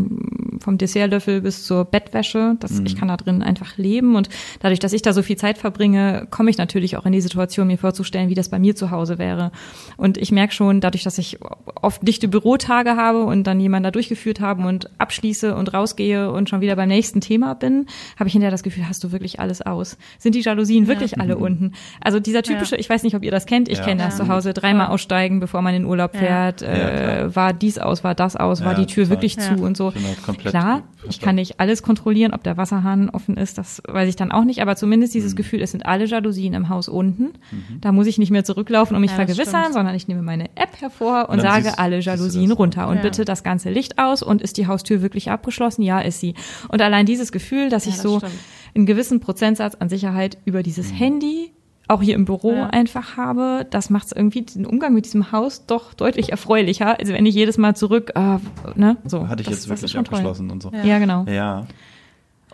[0.61, 2.57] vom Dessertlöffel bis zur Bettwäsche.
[2.61, 4.15] Das, Ich kann da drin einfach leben.
[4.17, 4.29] Und
[4.61, 7.67] dadurch, dass ich da so viel Zeit verbringe, komme ich natürlich auch in die Situation,
[7.67, 9.51] mir vorzustellen, wie das bei mir zu Hause wäre.
[9.97, 11.39] Und ich merke schon, dadurch, dass ich
[11.83, 16.49] oft dichte Bürotage habe und dann jemanden da durchgeführt haben und abschließe und rausgehe und
[16.49, 17.87] schon wieder beim nächsten Thema bin,
[18.19, 19.97] habe ich hinterher das Gefühl, hast du wirklich alles aus?
[20.19, 21.73] Sind die Jalousien wirklich alle unten?
[22.01, 23.85] Also dieser typische, ich weiß nicht, ob ihr das kennt, ich Ja.
[23.85, 24.28] kenne das Ja.
[24.29, 24.95] Zu Hause, dreimal Voll.
[24.95, 26.21] aussteigen, bevor man in Urlaub Ja.
[26.21, 29.17] fährt, Ja, äh, war dies aus, war das aus, war Ja, die Tür total.
[29.17, 29.43] wirklich Ja.
[29.57, 29.93] zu und so.
[30.27, 30.39] Halt.
[30.39, 34.31] Klar, ich kann nicht alles kontrollieren, ob der Wasserhahn offen ist, das weiß ich dann
[34.33, 35.37] auch nicht, aber zumindest dieses Mhm.
[35.37, 37.31] Gefühl, es sind alle Jalousien im Haus unten.
[37.81, 39.75] Da muss ich nicht mehr zurücklaufen und mich Ja, vergewissern, stimmt.
[39.75, 42.59] sondern ich nehme meine App hervor und, Und sage siehst- alle Jalousien das.
[42.59, 43.03] runter und Ja.
[43.03, 45.83] bitte das ganze Licht aus und ist die Haustür wirklich abgeschlossen?
[45.83, 46.35] Ja, ist sie.
[46.69, 48.33] Und allein dieses Gefühl, dass Ja, ich das so stimmt.
[48.75, 51.53] einen gewissen Prozentsatz an Sicherheit über dieses Handy
[51.89, 52.67] auch hier im Büro Ja.
[52.69, 57.25] einfach habe, das macht irgendwie den Umgang mit diesem Haus doch deutlich erfreulicher, als wenn
[57.27, 58.39] ich jedes Mal zurück, äh,
[58.79, 59.29] ne, so.
[59.29, 60.19] Hatte ich das, jetzt wirklich schon toll.
[60.19, 60.71] abgeschlossen und so.
[60.73, 60.85] Ja.
[60.85, 61.25] Ja, genau.
[61.25, 61.67] Ja.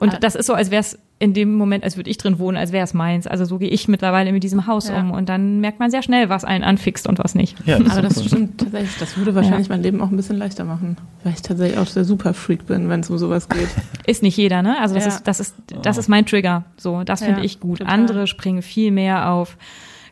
[0.01, 0.18] Und Ah.
[0.20, 2.72] das ist so, als wäre es in dem Moment, als würde ich drin wohnen, als
[2.72, 3.27] wäre es meins.
[3.27, 4.98] Also so gehe ich mittlerweile mit diesem Haus Ja.
[5.00, 5.12] um.
[5.12, 7.57] Und dann merkt man sehr schnell, was einen anfixt und was nicht.
[7.66, 8.24] Ja, Aber ist das cool.
[8.29, 8.96] stimmt tatsächlich.
[8.98, 12.05] Das würde wahrscheinlich mein Leben auch ein bisschen leichter machen, weil ich tatsächlich auch der
[12.05, 13.68] Superfreak bin, wenn es um sowas geht.
[14.07, 14.77] Ist nicht jeder, ne?
[14.81, 15.11] Also das Ja.
[15.12, 16.64] ist, das ist, das ist mein Trigger.
[16.77, 17.79] So, das finde Ja, ich gut.
[17.79, 17.94] total.
[17.94, 19.57] Andere springen viel mehr auf,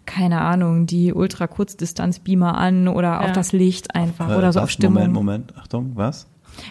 [0.06, 3.32] keine Ahnung, die Ultra-Kurzdistanz-Beamer an oder auf Ja.
[3.32, 4.94] das Licht einfach Äh, oder so auf Stimmung.
[4.94, 5.54] Moment, Moment.
[5.58, 6.26] Achtung, was?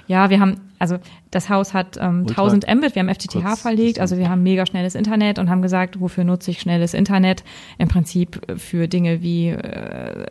[0.07, 0.97] Ja, wir haben, also
[1.29, 4.43] das Haus hat ähm, Ultra- 1000 Mbit, wir haben FTTH kurz- verlegt, also wir haben
[4.43, 7.43] mega schnelles Internet und haben gesagt, wofür nutze ich schnelles Internet?
[7.77, 10.25] Im Prinzip für Dinge wie äh,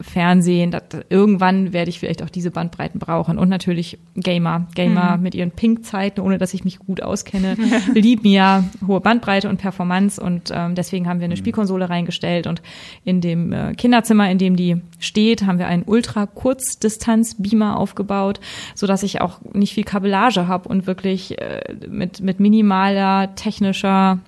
[0.00, 0.70] Fernsehen.
[0.70, 3.38] Das, irgendwann werde ich vielleicht auch diese Bandbreiten brauchen.
[3.38, 4.66] Und natürlich Gamer.
[4.74, 7.56] Gamer mit ihren Ping-Zeiten, ohne dass ich mich gut auskenne,
[7.94, 10.20] lieben ja hohe Bandbreite und Performance.
[10.20, 12.46] Und ähm, deswegen haben wir eine Spielkonsole reingestellt.
[12.46, 12.62] Und
[13.04, 18.40] in dem äh, Kinderzimmer, in dem die steht, haben wir einen Ultra-Kurzdistanz-Beamer aufgebaut,
[18.74, 24.18] so dass ich auch nicht viel Kabellage habe und wirklich äh, mit, mit minimaler technischer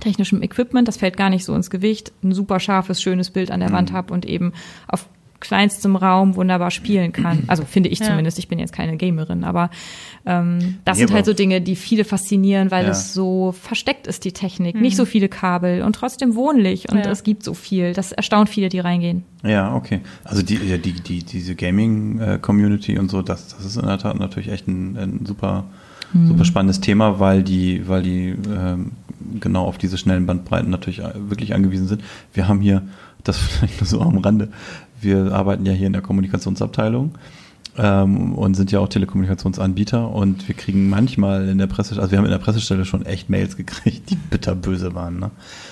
[0.00, 3.58] technischem Equipment, das fällt gar nicht so ins Gewicht, ein super scharfes, schönes Bild an
[3.58, 4.52] der Wand habe und eben
[4.86, 5.08] auf
[5.40, 7.44] kleinstem Raum wunderbar spielen kann.
[7.46, 8.06] Also finde ich Ja.
[8.06, 9.70] zumindest, ich bin jetzt keine Gamerin, aber
[10.26, 12.90] ähm, das Nee, sind halt so Dinge, die viele faszinieren, weil Ja.
[12.90, 14.74] es so versteckt ist, die Technik.
[14.80, 17.10] Nicht so viele Kabel und trotzdem wohnlich und Ja.
[17.10, 17.92] es gibt so viel.
[17.92, 19.24] Das erstaunt viele, die reingehen.
[19.44, 20.00] Ja, okay.
[20.24, 24.48] Also die, die, die, diese Gaming-Community und so, das, das ist in der Tat natürlich
[24.50, 25.64] echt ein, ein super,
[26.26, 28.92] super spannendes Thema, weil die, weil die ähm,
[29.40, 32.02] genau auf diese schnellen Bandbreiten natürlich äh, wirklich angewiesen sind.
[32.32, 32.82] Wir haben hier,
[33.24, 34.48] das vielleicht nur so am Rande,
[35.00, 37.12] wir arbeiten ja hier in der Kommunikationsabteilung
[37.76, 42.18] ähm, und sind ja auch Telekommunikationsanbieter und wir kriegen manchmal in der Presse, also wir
[42.18, 45.18] haben in der Pressestelle schon echt Mails gekriegt, die bitterböse waren.
[45.18, 45.30] Ne?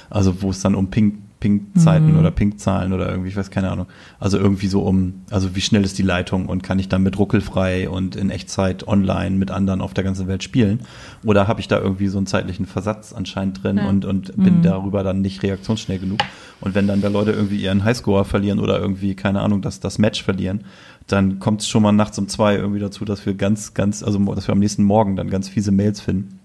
[0.09, 2.19] Also wo es dann um Ping, Ping-Zeiten Mhm.
[2.19, 3.87] oder Ping-Zahlen oder irgendwie, ich weiß keine Ahnung.
[4.19, 7.19] Also irgendwie so um, also wie schnell ist die Leitung und kann ich dann mit
[7.19, 10.81] ruckelfrei und in Echtzeit online mit anderen auf der ganzen Welt spielen?
[11.25, 13.87] Oder habe ich da irgendwie so einen zeitlichen Versatz anscheinend drin Ja.
[13.89, 14.63] und, und bin Mhm.
[14.63, 16.21] darüber dann nicht reaktionsschnell genug?
[16.63, 19.99] Und wenn dann da Leute irgendwie ihren Highscore verlieren oder irgendwie, keine Ahnung, das, das
[19.99, 20.63] Match verlieren,
[21.07, 24.19] dann kommt es schon mal nachts um zwei irgendwie dazu, dass wir ganz, ganz, also
[24.35, 26.39] dass wir am nächsten Morgen dann ganz fiese Mails finden.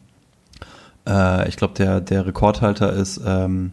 [1.07, 3.71] Äh, ich glaube, der, der Rekordhalter ist ähm,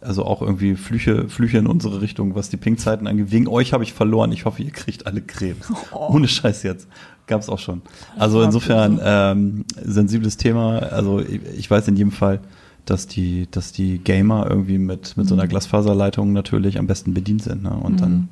[0.00, 3.30] also auch irgendwie Flüche, Flüche in unsere Richtung, was die Ping-Zeiten angeht.
[3.30, 4.32] Wegen euch habe ich verloren.
[4.32, 5.72] Ich hoffe, ihr kriegt alle Krebs.
[5.92, 6.88] Ohne Scheiß jetzt.
[7.26, 7.82] Gab es auch schon.
[8.16, 10.78] Also insofern ähm, sensibles Thema.
[10.78, 12.40] Also ich, ich weiß in jedem Fall,
[12.86, 17.42] dass die, dass die Gamer irgendwie mit, mit so einer Glasfaserleitung natürlich am besten bedient
[17.42, 17.64] sind.
[17.64, 17.70] Ne?
[17.70, 18.28] Und dann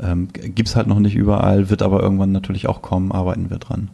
[0.00, 3.88] ähm, gibt's halt noch nicht überall, wird aber irgendwann natürlich auch kommen, arbeiten wir dran.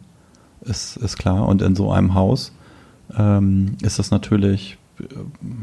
[0.63, 1.47] Ist, ist klar.
[1.47, 2.53] Und in so einem Haus
[3.17, 4.79] ähm, ist das natürlich,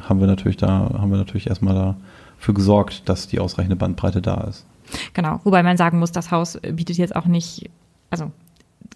[0.08, 1.95] haben wir natürlich da, haben wir natürlich erstmal
[2.38, 4.65] dafür gesorgt, dass die ausreichende Bandbreite da ist.
[5.13, 5.39] Genau.
[5.43, 7.69] Wobei man sagen muss, das Haus bietet jetzt auch nicht,
[8.10, 8.32] also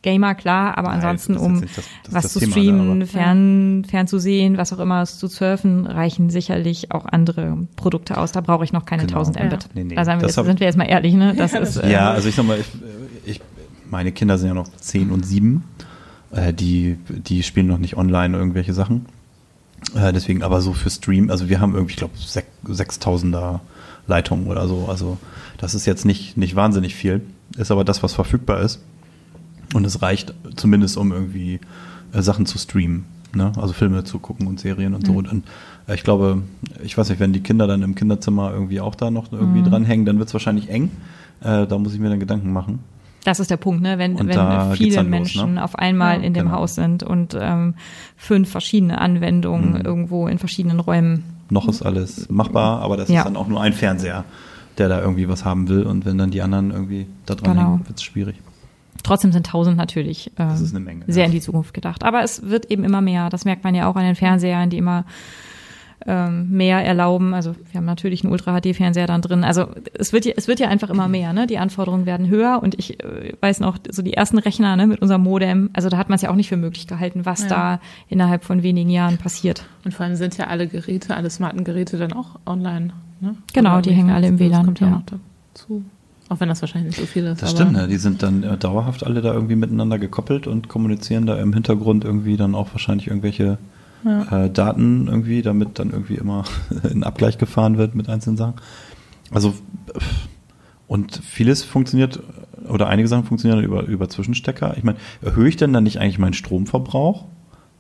[0.04, 1.70] Gamer klar, aber Nein, ansonsten um das-
[2.06, 6.92] das was zu Thema, streamen, ne, fern, fernzusehen, was auch immer, zu surfen, reichen sicherlich
[6.92, 8.32] auch andere Produkte aus.
[8.32, 9.20] Da brauche ich noch keine Genau.
[9.20, 9.46] 1000 Ja.
[9.46, 9.70] Mbit.
[9.76, 9.96] Nee, nee.
[9.96, 11.34] Da wir, sind wir jetzt mal ehrlich, ne?
[11.38, 12.68] Das ist, äh, Ja, also ich sag mal, ich,
[13.26, 13.42] ich,
[13.90, 15.64] meine Kinder sind ja noch 10 und 7.
[16.32, 19.06] Äh, die, die spielen noch nicht online irgendwelche Sachen.
[19.96, 22.14] Äh, deswegen aber so für Stream, also wir haben irgendwie, ich glaube,
[22.68, 23.60] 6000er
[24.08, 24.88] Leitungen oder so.
[24.88, 25.18] Also
[25.58, 27.22] das ist jetzt nicht, nicht wahnsinnig viel,
[27.58, 28.82] ist aber das, was verfügbar ist.
[29.74, 31.60] Und es reicht zumindest, um irgendwie
[32.14, 33.06] äh, Sachen zu streamen.
[33.34, 33.54] Ne?
[33.56, 35.14] Also Filme zu gucken und Serien und so.
[35.14, 35.46] Und
[35.88, 36.44] äh, ich glaube,
[36.84, 40.06] ich weiß nicht, wenn die Kinder dann im Kinderzimmer irgendwie auch da noch irgendwie dranhängen,
[40.06, 40.92] dann wird es wahrscheinlich eng.
[41.42, 42.80] Äh, da muss ich mir dann Gedanken machen.
[43.24, 43.98] Das ist der Punkt, ne?
[44.00, 45.64] wenn, Und wenn viele los, Menschen ne?
[45.64, 46.58] auf einmal Ja, in dem genau.
[46.58, 47.76] Haus sind und ähm,
[48.18, 49.82] fünf verschiedene Anwendungen Mhm.
[49.82, 51.24] irgendwo in verschiedenen Räumen.
[51.50, 53.20] Noch ist alles machbar, aber das Ja.
[53.20, 54.24] ist dann auch nur ein Fernseher,
[54.78, 55.84] der da irgendwie was haben will.
[55.84, 57.68] Und wenn dann die anderen irgendwie da dran Genau.
[57.74, 58.38] hängen, wird es schwierig.
[59.04, 61.04] Trotzdem sind tausend natürlich äh, eine Menge.
[61.08, 61.26] sehr ja.
[61.28, 62.04] in die Zukunft gedacht.
[62.04, 63.30] Aber es wird eben immer mehr.
[63.30, 65.06] Das merkt man ja auch an den Fernsehern, die immer
[66.08, 67.34] ähm, mehr erlauben.
[67.34, 69.44] Also wir haben natürlich einen Ultra-HD-Fernseher dann drin.
[69.44, 71.34] Also es wird ja, es wird ja einfach immer mehr.
[71.34, 71.48] Ne?
[71.48, 75.02] Die Anforderungen werden höher und ich äh, weiß noch, so die ersten Rechner ne, mit
[75.02, 77.48] unserem Modem, also da hat man es ja auch nicht für möglich gehalten, was Ja.
[77.50, 79.66] da innerhalb von wenigen Jahren passiert.
[79.86, 82.90] Und vor allem sind ja alle Geräte, alle smarten Geräte dann auch online.
[83.20, 83.36] Ne?
[83.54, 85.04] Genau, Oder die hängen alle im das WLAN, kommt ja ja.
[85.54, 85.84] dazu.
[86.30, 87.42] Auch wenn das wahrscheinlich nicht so viel ist.
[87.42, 87.88] Das aber- stimmt, ne?
[87.90, 92.06] die sind dann äh, dauerhaft alle da irgendwie miteinander gekoppelt und kommunizieren da im Hintergrund
[92.06, 93.58] irgendwie dann auch wahrscheinlich irgendwelche
[94.04, 94.46] Ja.
[94.46, 96.44] äh, Daten irgendwie, damit dann irgendwie immer
[96.92, 98.56] in Abgleich gefahren wird mit einzelnen Sachen.
[99.32, 99.54] Also
[100.88, 102.20] und vieles funktioniert
[102.68, 104.76] oder einige Sachen funktionieren über, über Zwischenstecker.
[104.78, 107.26] Ich meine, erhöhe ich denn dann nicht eigentlich meinen Stromverbrauch,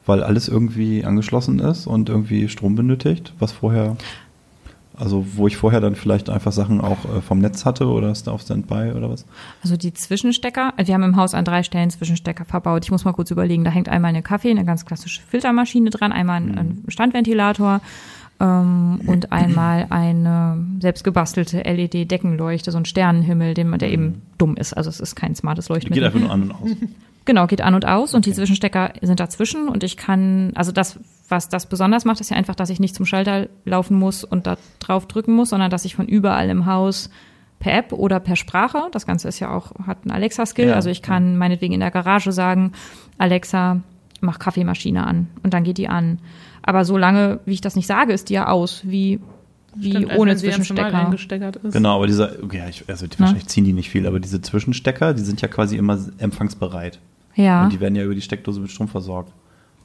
[0.05, 3.97] weil alles irgendwie angeschlossen ist und irgendwie Strom benötigt, was vorher,
[5.01, 8.27] also wo ich vorher dann vielleicht einfach Sachen auch äh, vom Netz hatte oder ist
[8.27, 9.25] da auf Standby oder was?
[9.63, 12.85] Also die Zwischenstecker, wir haben im Haus an drei Stellen Zwischenstecker verbaut.
[12.85, 16.11] Ich muss mal kurz überlegen, da hängt einmal eine Kaffee, eine ganz klassische Filtermaschine dran,
[16.11, 17.81] einmal ein, ein Standventilator
[18.39, 24.55] ähm, und einmal eine selbst gebastelte LED-Deckenleuchte, so ein Sternenhimmel, den man, der eben dumm
[24.55, 24.73] ist.
[24.73, 26.05] Also es ist kein smartes Geht Leuchtmittel.
[26.05, 26.69] einfach nur an und aus.
[27.23, 28.37] Genau, geht an und aus und die Okay.
[28.37, 30.97] Zwischenstecker sind dazwischen und ich kann, also das,
[31.31, 34.45] was das besonders macht, ist ja einfach, dass ich nicht zum Schalter laufen muss und
[34.45, 37.09] da drauf drücken muss, sondern dass ich von überall im Haus
[37.59, 40.89] per App oder per Sprache, das Ganze ist ja auch, hat einen Alexa-Skill, Ja, also
[40.89, 42.73] ich kann meinetwegen in der Garage sagen,
[43.17, 43.81] Alexa,
[44.19, 46.19] mach Kaffeemaschine an und dann geht die an.
[46.63, 49.19] Aber solange, wie ich das nicht sage, ist die ja aus, wie,
[49.75, 50.93] wie Stimmt, als ohne Zwischenstecker.
[50.93, 51.73] eingesteckert ist.
[51.73, 55.21] Genau, aber dieser, okay, ich, also wahrscheinlich ziehen die nicht viel, aber diese Zwischenstecker, die
[55.23, 56.99] sind ja quasi immer empfangsbereit.
[57.35, 59.31] Ja, Und die werden ja über die Steckdose mit Strom versorgt.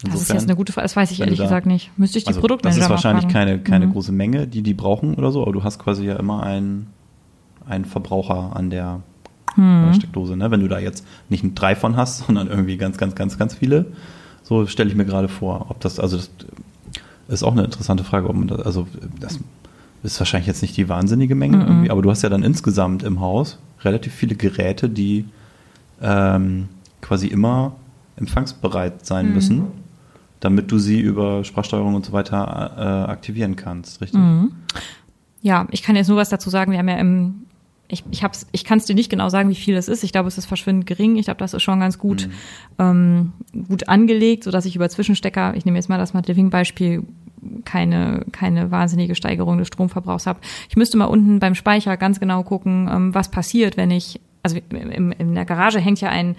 [0.03, 1.91] Das ist jetzt eine gute Frage, das weiß ich ehrlich da- gesagt nicht.
[1.99, 3.93] Müsste ich die also, das Produktmanager ist mal wahrscheinlich keine, keine Mhm.
[3.93, 6.89] große Menge, die die brauchen oder so, aber du hast quasi ja immer einen,
[7.69, 9.01] einen Verbraucher an der
[9.55, 9.85] Hm.
[9.89, 10.37] äh, Steckdose.
[10.37, 10.51] Ne?
[10.51, 13.87] Wenn du da jetzt nicht drei von hast, sondern irgendwie ganz, ganz, ganz, ganz viele,
[14.43, 16.31] so stelle ich mir gerade vor, ob das, also das
[17.29, 18.87] ist auch eine interessante Frage, ob man das, also
[19.19, 19.41] das
[20.03, 21.63] ist wahrscheinlich jetzt nicht die wahnsinnige Menge Mhm.
[21.67, 25.25] irgendwie, aber du hast ja dann insgesamt im Haus relativ viele Geräte, die
[26.03, 26.69] ähm,
[27.01, 27.73] quasi immer
[28.17, 29.33] empfangsbereit sein Mhm.
[29.33, 29.63] müssen,
[30.41, 34.21] damit du sie über Sprachsteuerung und so weiter äh, aktivieren kannst, richtig?
[34.21, 34.53] Mhm.
[35.43, 36.73] Ja, ich kann jetzt nur was dazu sagen.
[36.73, 37.47] Wir haben ja im,
[37.89, 40.03] ich, ich hab's, ich kann es dir nicht genau sagen, wie viel es ist.
[40.03, 41.17] Ich glaube, es ist verschwindend gering.
[41.17, 42.29] Ich glaube, das ist schon ganz gut,
[42.79, 43.33] ähm,
[43.69, 47.05] gut angelegt, so dass ich über Zwischenstecker, ich nehme jetzt mal das Smart Living Beispiel,
[47.65, 50.41] keine, keine wahnsinnige Steigerung des Stromverbrauchs habe.
[50.69, 54.59] Ich müsste mal unten beim Speicher ganz genau gucken, ähm, was passiert, wenn ich, also
[54.71, 56.37] im, in der Garage hängt ja ein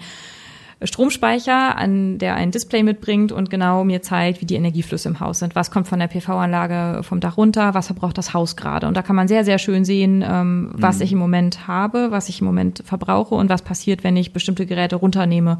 [0.82, 5.40] Stromspeicher, an der ein Display mitbringt und genau mir zeigt, wie die Energieflüsse im Haus
[5.40, 5.56] sind.
[5.56, 8.86] Was kommt von der PV-Anlage vom Dach runter, was verbraucht das Haus gerade.
[8.86, 12.28] Und da kann man sehr, sehr schön sehen, ähm, was ich im Moment habe, was
[12.28, 15.58] ich im Moment verbrauche und was passiert, wenn ich bestimmte Geräte runternehme.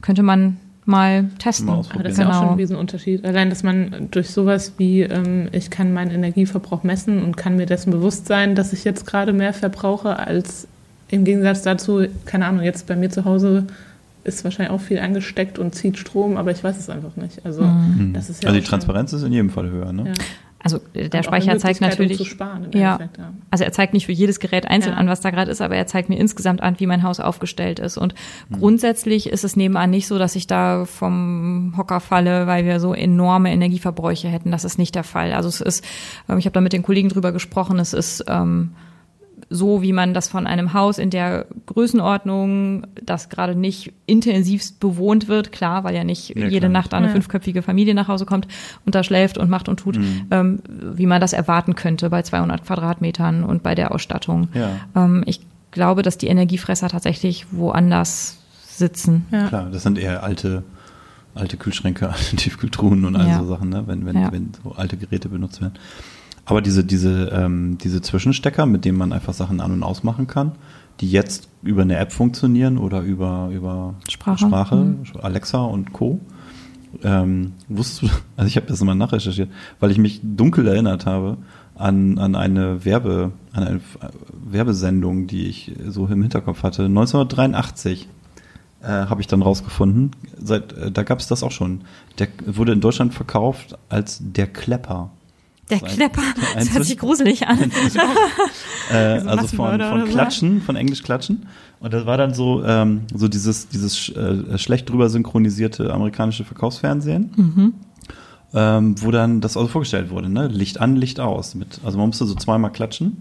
[0.00, 0.56] Könnte man
[0.86, 1.66] mal testen.
[1.66, 2.40] Mal Aber das ist ja auch Genau.
[2.40, 3.24] schon ein Riesenunterschied.
[3.26, 7.66] Allein, dass man durch sowas wie, ähm, ich kann meinen Energieverbrauch messen und kann mir
[7.66, 10.66] dessen bewusst sein, dass ich jetzt gerade mehr verbrauche, als
[11.10, 13.66] im Gegensatz dazu, keine Ahnung, jetzt bei mir zu Hause
[14.28, 17.44] ist wahrscheinlich auch viel angesteckt und zieht Strom, aber ich weiß es einfach nicht.
[17.44, 18.12] Also Mhm.
[18.14, 20.04] das ist ja also die Transparenz ist in jedem Fall höher, ne?
[20.08, 20.12] Ja.
[20.60, 22.16] Also der Speicher zeigt um natürlich.
[22.18, 22.94] zu sparen im Ja.
[22.94, 23.32] Endeffekt, ja.
[23.48, 24.98] Also er zeigt nicht für jedes Gerät einzeln Ja.
[24.98, 27.78] an, was da gerade ist, aber er zeigt mir insgesamt an, wie mein Haus aufgestellt
[27.78, 27.96] ist.
[27.96, 28.14] Und
[28.52, 32.92] grundsätzlich ist es nebenan nicht so, dass ich da vom Hocker falle, weil wir so
[32.92, 34.50] enorme Energieverbräuche hätten.
[34.50, 35.32] Das ist nicht der Fall.
[35.32, 35.84] Also es ist,
[36.28, 38.72] ähm, ich habe da mit den Kollegen drüber gesprochen, es ist ähm,
[39.50, 45.26] so, wie man das von einem Haus in der Größenordnung, das gerade nicht intensivst bewohnt
[45.28, 46.70] wird, klar, weil ja nicht Ja, jede klar.
[46.70, 47.12] Nacht eine Ja.
[47.12, 48.46] fünfköpfige Familie nach Hause kommt
[48.84, 49.98] und da schläft und macht und tut,
[50.30, 54.48] ähm, wie man das erwarten könnte bei 200 Quadratmetern und bei der Ausstattung.
[54.54, 54.70] Ja.
[54.94, 59.26] Ähm, ich glaube, dass die Energiefresser tatsächlich woanders sitzen.
[59.30, 59.48] Ja.
[59.48, 60.62] Klar, das sind eher alte,
[61.34, 63.38] alte Kühlschränke, alte Tiefkühltruhen und all Ja.
[63.38, 63.84] so Sachen, ne?
[63.86, 64.30] wenn, wenn, Ja.
[64.32, 65.74] wenn so alte Geräte benutzt werden.
[66.48, 70.52] Aber diese, diese, ähm, diese Zwischenstecker, mit denen man einfach Sachen an- und ausmachen kann,
[71.00, 74.46] die jetzt über eine App funktionieren oder über, über Sprache.
[74.46, 75.04] Sprache Mhm.
[75.20, 76.20] Alexa und Co.
[77.02, 81.36] Ähm, wusstest du, also ich habe das mal nachrecherchiert, weil ich mich dunkel erinnert habe
[81.74, 83.80] an, an eine Werbe, an eine
[84.50, 86.86] Werbesendung, die ich so im Hinterkopf hatte.
[86.86, 88.08] 1983
[88.80, 90.12] äh, habe ich dann rausgefunden.
[90.42, 91.82] Seit, äh, da gab es das auch schon.
[92.18, 95.10] Der wurde in Deutschland verkauft als der Klepper.
[95.70, 96.22] Der Klepper,
[96.54, 97.58] ein das hört sich gruselig an.
[98.90, 98.94] Äh,
[99.26, 100.04] also von, von.
[100.06, 101.46] Klatschen, von Englisch Klatschen.
[101.80, 107.30] Und das war dann so, ähm, so dieses, dieses äh, schlecht drüber synchronisierte amerikanische Verkaufsfernsehen.
[107.36, 107.74] Mhm.
[108.54, 110.46] Ähm, wo dann das also vorgestellt wurde, ne?
[110.46, 111.54] Licht an, Licht aus.
[111.54, 113.18] Mit, also man musste so zweimal klatschen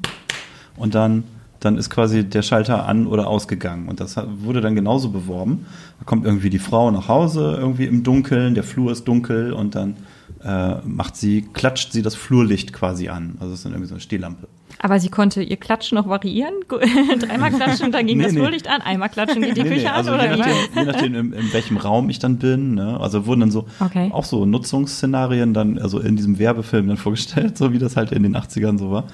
[0.78, 1.26] und dann,
[1.60, 3.90] dann ist quasi der Schalter an oder ausgegangen.
[3.90, 5.66] Und das wurde dann genauso beworben.
[6.00, 9.76] Da kommt irgendwie die Frau nach Hause, irgendwie im Dunkeln, der Flur ist dunkel und
[9.76, 9.98] dann
[10.44, 13.36] äh, macht sie, klatscht sie das Flurlicht quasi an.
[13.40, 14.48] Also es ist dann irgendwie so eine Stehlampe.
[14.80, 16.54] Aber sie konnte ihr Klatschen noch variieren.
[17.20, 18.40] Dreimal klatschen, dann ging Nee, das nee.
[18.40, 18.82] Flurlicht an.
[18.82, 20.20] Einmal klatschen, geht die Nee, Küche nee, also an.
[20.20, 20.80] je Oder nachdem, wie?
[20.80, 22.76] je nachdem in, in welchem Raum ich dann bin.
[22.76, 23.00] Ne?
[23.00, 24.10] Also wurden dann so Okay.
[24.13, 28.22] auch so Nutzungsszenarien dann, also in diesem Werbefilm dann vorgestellt, so wie das halt in
[28.24, 29.06] den 80ern so war.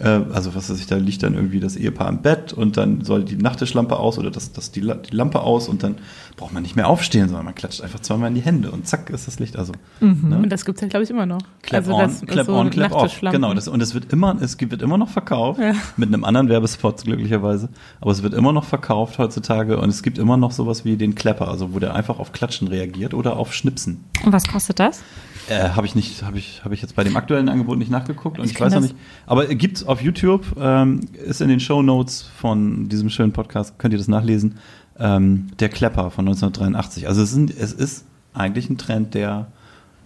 [0.00, 3.04] Äh, also was weiß ich, da liegt dann irgendwie das Ehepaar im Bett und dann
[3.04, 5.96] soll die Nachttischlampe aus oder das, das die, die Lampe aus und dann
[6.36, 9.08] braucht man nicht mehr aufstehen, sondern man klatscht einfach zweimal in die Hände und zack
[9.10, 9.56] ist das Licht.
[9.56, 10.38] Also ne?
[10.38, 11.40] Und das gibt's ja, glaube ich, immer noch.
[11.62, 13.20] Clap also on, das, clap so on, clap off.
[13.20, 15.74] Genau, das, und es wird immer, es gibt- wird immer noch verkauft, Ja.
[15.96, 17.68] mit einem anderen Werbespot glücklicherweise,
[18.00, 21.14] aber es wird immer noch verkauft heutzutage und es gibt immer noch sowas wie den
[21.14, 24.04] Clapper, also wo der einfach auf Klatschen reagiert oder auf Schnipsen.
[24.24, 25.02] Und was kostet das?
[25.48, 28.38] Äh, habe ich nicht, habe ich, habe ich jetzt bei dem aktuellen Angebot nicht nachgeguckt
[28.38, 28.96] und Ich ich, weiß noch nicht.
[29.26, 33.92] Aber gibt's auf YouTube, ähm, ist in den Show Notes von diesem schönen Podcast, könnt
[33.92, 34.54] ihr das nachlesen.
[34.98, 37.08] Ähm, der Klepper von 1983.
[37.08, 39.46] Also es, sind, es ist eigentlich ein Trend, der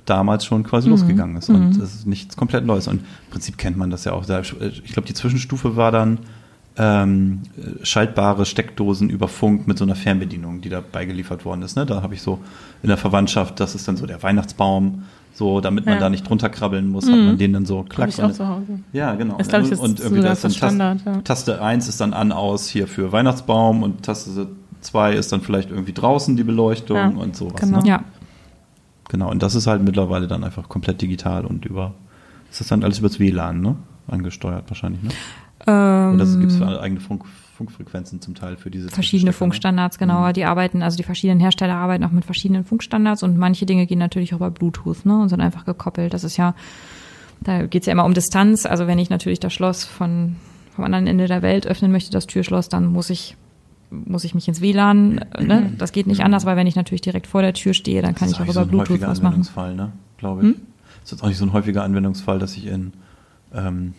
[0.07, 2.89] damals schon quasi losgegangen ist und es ist nichts komplett Neues.
[2.89, 4.25] Und im Prinzip kennt man das ja auch.
[4.27, 6.21] Ich glaube, die Zwischenstufe war dann
[6.79, 7.43] ähm,
[7.83, 11.77] schaltbare Steckdosen über Funk mit so einer Fernbedienung, die da beigeliefert worden ist.
[11.77, 11.85] Ne?
[11.85, 12.39] Da habe ich so
[12.83, 15.03] in der Verwandtschaft, das ist dann so der Weihnachtsbaum,
[15.35, 16.01] so damit man Ja.
[16.01, 18.81] da nicht drunter krabbeln muss, hat man den dann so klack ich auch zu Hause.
[18.93, 19.37] ja, genau.
[19.39, 21.21] Das, ich, ist und irgendwie sogar da ist dann Standard, Taste, ja.
[21.23, 24.49] Taste 1 ist dann an, aus hier für Weihnachtsbaum und Taste
[24.81, 27.61] 2 ist dann vielleicht irgendwie draußen die Beleuchtung Ja, und sowas.
[27.61, 27.81] genau.
[27.81, 27.89] Ne?
[27.89, 28.05] Ja.
[29.09, 31.95] Genau, und das ist halt mittlerweile dann einfach komplett digital und über,
[32.51, 33.77] ist das dann alles übers WLAN, ne?
[34.07, 35.11] Angesteuert wahrscheinlich, ne?
[35.67, 37.25] Ähm, Und das gibt es eigene Funk,
[37.57, 39.33] Funkfrequenzen zum Teil für diese verschiedene ne?
[39.33, 40.31] Funkstandards, genau.
[40.33, 43.99] Die arbeiten, also die verschiedenen Hersteller arbeiten auch mit verschiedenen Funkstandards und manche Dinge gehen
[43.99, 46.15] natürlich auch über Bluetooth, ne, und sind einfach gekoppelt.
[46.15, 46.55] Das ist ja,
[47.41, 48.67] da geht's ja immer um Distanz.
[48.67, 50.37] Also wenn ich natürlich das Schloss von,
[50.77, 53.37] vom anderen Ende der Welt öffnen möchte, das Türschloss, dann muss ich
[53.91, 55.73] muss ich mich ins WLAN, äh, ne?
[55.79, 58.29] Das geht nicht anders, weil wenn ich natürlich direkt vor der Tür stehe, dann kann
[58.29, 59.27] Das ich ist auch über so ein Bluetooth häufiger was machen.
[59.27, 59.93] Anwendungsfall, ne?
[60.19, 60.49] Glaube ich.
[60.49, 60.61] Hm?
[61.05, 62.93] Ist jetzt auch nicht so ein häufiger Anwendungsfall, dass ich in
[63.55, 63.95] ähm,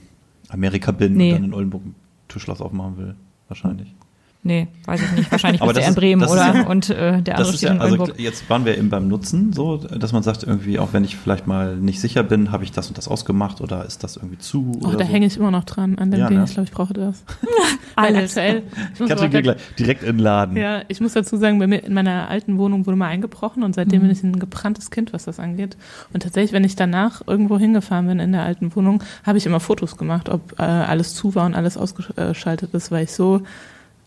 [0.50, 1.30] Amerika bin Nee.
[1.32, 1.96] und dann in Oldenburg ein
[2.28, 3.16] Türschloss aufmachen will.
[3.48, 3.94] Wahrscheinlich.
[4.42, 5.32] Nee, weiß ich nicht.
[5.34, 7.70] Wahrscheinlich bist du in Bremen ist oder ja- und äh, der andere Das ist steht
[7.70, 8.20] ja, in also Oldenburg.
[8.22, 11.46] jetzt waren wir eben beim Nutzen, so, dass man sagt irgendwie, auch wenn ich vielleicht
[11.46, 14.80] mal nicht sicher bin, habe ich das und das ausgemacht oder ist das irgendwie zu?
[14.82, 15.12] Oh, oder da so.
[15.12, 16.38] hänge ich immer noch dran an dem Ja, Ding.
[16.38, 16.46] ne?
[16.46, 17.22] Ich glaube, ich brauche das.
[17.98, 18.38] Alles.
[18.38, 20.56] aktuell, ich muss, Katrin gleich direkt in den Laden.
[20.56, 23.72] ja, ich muss dazu sagen, bei mir in meiner alten Wohnung wurde mal eingebrochen und
[23.72, 23.74] Mhm.
[23.74, 25.76] seitdem bin ich ein gebranntes Kind, was das angeht.
[26.14, 29.60] Und tatsächlich, wenn ich danach irgendwo hingefahren bin in der alten Wohnung, habe ich immer
[29.60, 33.42] Fotos gemacht, ob äh, alles zu war und alles ausgeschaltet ist, weil ich so,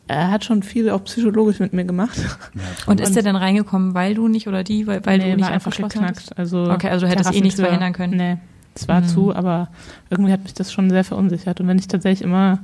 [0.08, 2.18] er hat schon viel auch psychologisch mit mir gemacht.
[2.86, 5.44] Und ist der denn reingekommen, weil du nicht oder die, weil, weil Nee, du nicht
[5.46, 6.36] war einfach geknackt.
[6.36, 8.16] Also Okay, also du hättest eh nichts verhindern können.
[8.16, 8.38] Nee,
[8.74, 9.06] es war Mhm.
[9.06, 9.68] zu, aber
[10.10, 11.60] irgendwie hat mich das schon sehr verunsichert.
[11.60, 12.58] Und wenn ich tatsächlich immer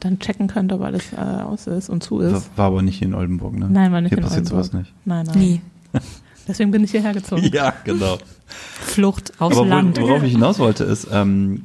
[0.00, 2.50] dann checken könnte, ob alles äh, aus ist und zu War, ist.
[2.56, 3.66] war aber nicht in Oldenburg, ne?
[3.68, 4.64] Nein, war nicht Hier in passiert Oldenburg.
[4.66, 4.94] sowas nicht.
[5.04, 5.38] Nein, nein.
[5.38, 5.60] Nie.
[6.46, 7.42] Deswegen bin ich hierher gezogen.
[7.52, 8.16] Ja, genau.
[8.46, 10.00] Flucht aus Aber wo, Land.
[10.00, 11.64] worauf ich hinaus wollte, ist, ähm,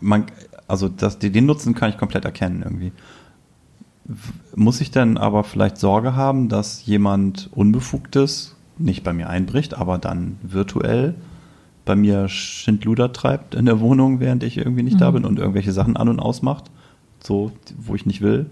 [0.00, 0.24] man,
[0.68, 2.92] also das, den Nutzen kann ich komplett erkennen irgendwie.
[4.56, 9.98] Muss ich denn aber vielleicht Sorge haben, dass jemand Unbefugtes nicht bei mir einbricht, aber
[9.98, 11.14] dann virtuell
[11.84, 15.14] bei mir Schindluder treibt in der Wohnung, während ich irgendwie nicht da Mhm.
[15.14, 16.70] bin und irgendwelche Sachen an und ausmacht,
[17.22, 18.46] so, wo ich nicht will?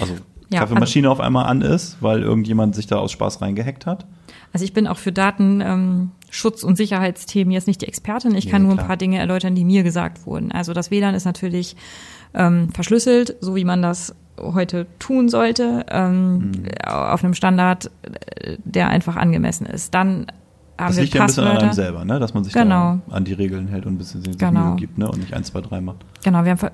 [0.00, 0.14] Also
[0.50, 4.06] Ja, Kaffeemaschine auf einmal an ist, weil irgendjemand sich da aus Spaß reingehackt hat.
[4.52, 8.34] Also ich bin auch für Datenschutz und Sicherheitsthemen jetzt nicht die Expertin.
[8.34, 10.50] Ich kann Nee, nur ein paar Dinge erläutern, die mir gesagt wurden.
[10.52, 11.76] Also das WLAN ist natürlich
[12.34, 16.64] ähm, verschlüsselt, so wie man das heute tun sollte, ähm, Hm.
[16.86, 19.94] auf einem Standard, äh, der einfach angemessen ist.
[19.94, 20.26] Dann
[20.78, 22.18] haben Das wir liegt ja ein bisschen an einem selber, ne?
[22.20, 23.00] dass man sich Genau.
[23.08, 24.68] da an die Regeln hält und ein bisschen sich Genau.
[24.68, 25.10] Mühe gibt ne?
[25.10, 25.98] und nicht 1, 2, 3 macht.
[26.22, 26.70] Genau, wir haben,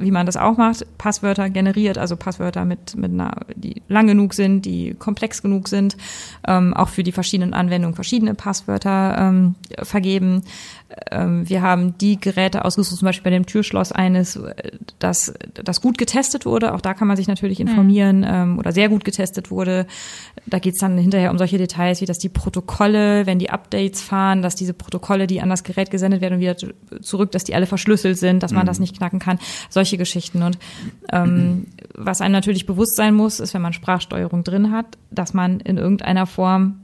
[0.00, 4.34] wie man das auch macht, Passwörter generiert, also Passwörter mit, mit einer, die lang genug
[4.34, 5.96] sind, die komplex genug sind,
[6.46, 10.42] ähm, auch für die verschiedenen Anwendungen verschiedene Passwörter ähm, vergeben.
[11.10, 14.54] Ähm, wir haben die Geräte ausgesucht, zum Beispiel bei dem Türschloss eines, äh,
[14.98, 16.74] das, das gut getestet wurde.
[16.74, 19.86] Auch da kann man sich natürlich informieren ähm, oder sehr gut getestet wurde.
[20.46, 24.42] Da geht's dann hinterher um solche Details, wie dass die Protokolle, wenn die Updates fahren,
[24.42, 27.54] dass diese Protokolle, die an das Gerät gesendet werden und wieder zu- zurück, dass die
[27.54, 29.38] alle verschlüsselt sind, dass man das nicht knacken kann.
[29.70, 30.42] Solche Geschichten.
[30.42, 30.58] Und
[31.12, 35.60] ähm, was einem natürlich bewusst sein muss, ist, wenn man Sprachsteuerung drin hat, dass man
[35.60, 36.80] in irgendeiner Form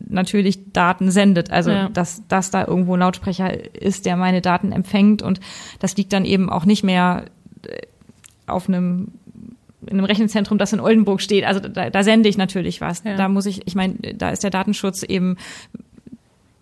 [0.00, 1.50] natürlich Daten sendet.
[1.50, 1.88] Also Ja.
[1.90, 5.40] dass, dass da irgendwo ein Lautsprecher ist, der meine Daten empfängt und
[5.80, 7.24] das liegt dann eben auch nicht mehr
[7.66, 7.82] äh,
[8.46, 9.08] auf einem
[9.88, 11.44] in einem Rechenzentrum, das in Oldenburg steht.
[11.44, 13.02] Also da, da sende ich natürlich was.
[13.04, 13.16] Ja.
[13.16, 15.36] Da muss ich, ich meine, da ist der Datenschutz eben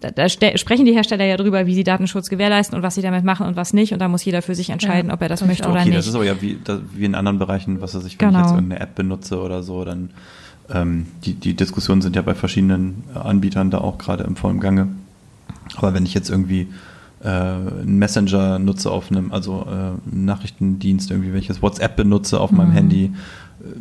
[0.00, 3.24] da, da sprechen die Hersteller ja drüber, wie sie Datenschutz gewährleisten und was sie damit
[3.24, 3.92] machen und was nicht.
[3.92, 5.98] Und da muss jeder für sich entscheiden, Ja, ob er das möchte oder okay, nicht.
[5.98, 8.40] das ist aber ja wie, da, wie in anderen Bereichen, was weiß ich, wenn Genau.
[8.40, 10.10] ich jetzt irgendeine App benutze oder so, dann
[10.68, 14.60] ähm, die, die Diskussionen sind ja bei verschiedenen äh, Anbietern da auch gerade im vollen
[14.60, 14.88] Gange.
[15.76, 16.66] Aber wenn ich jetzt irgendwie äh,
[17.28, 19.70] einen Messenger nutze auf einem, also äh,
[20.12, 22.74] einen Nachrichtendienst, irgendwie welches WhatsApp benutze auf meinem Mhm.
[22.74, 23.04] Handy.
[23.04, 23.10] Äh,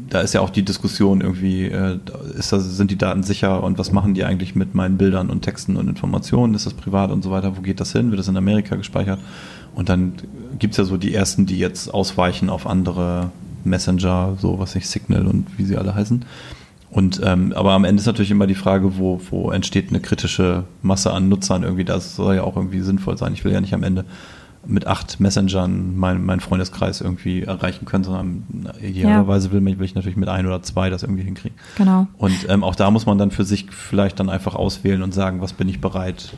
[0.09, 1.99] Da ist ja auch die Diskussion irgendwie, äh,
[2.38, 5.41] ist das, sind die Daten sicher und was machen die eigentlich mit meinen Bildern und
[5.41, 6.55] Texten und Informationen?
[6.55, 7.55] Ist das privat und so weiter?
[7.57, 8.09] Wo geht das hin?
[8.09, 9.20] Wird das in Amerika gespeichert?
[9.76, 10.13] Und dann
[10.57, 13.32] gibt's ja so die ersten, die jetzt ausweichen auf andere
[13.65, 16.24] Messenger, so was ich Signal und wie sie alle heißen.
[16.96, 20.64] Und ähm, aber am Ende ist natürlich immer die Frage, wo, wo entsteht eine kritische
[20.82, 21.84] Masse an Nutzern irgendwie.
[21.84, 23.34] Das soll ja auch irgendwie sinnvoll sein.
[23.34, 24.06] Ich will ja nicht am Ende
[24.66, 28.43] mit acht Messengern meinen mein Freundeskreis irgendwie erreichen können, sondern
[28.82, 31.58] idealerweise will, mich- will ich natürlich mit ein oder zwei das irgendwie hinkriegen.
[31.78, 32.08] Genau.
[32.18, 35.41] Und ähm, auch da muss man dann für sich vielleicht dann einfach auswählen und sagen,
[35.41, 36.34] was bin ich bereit.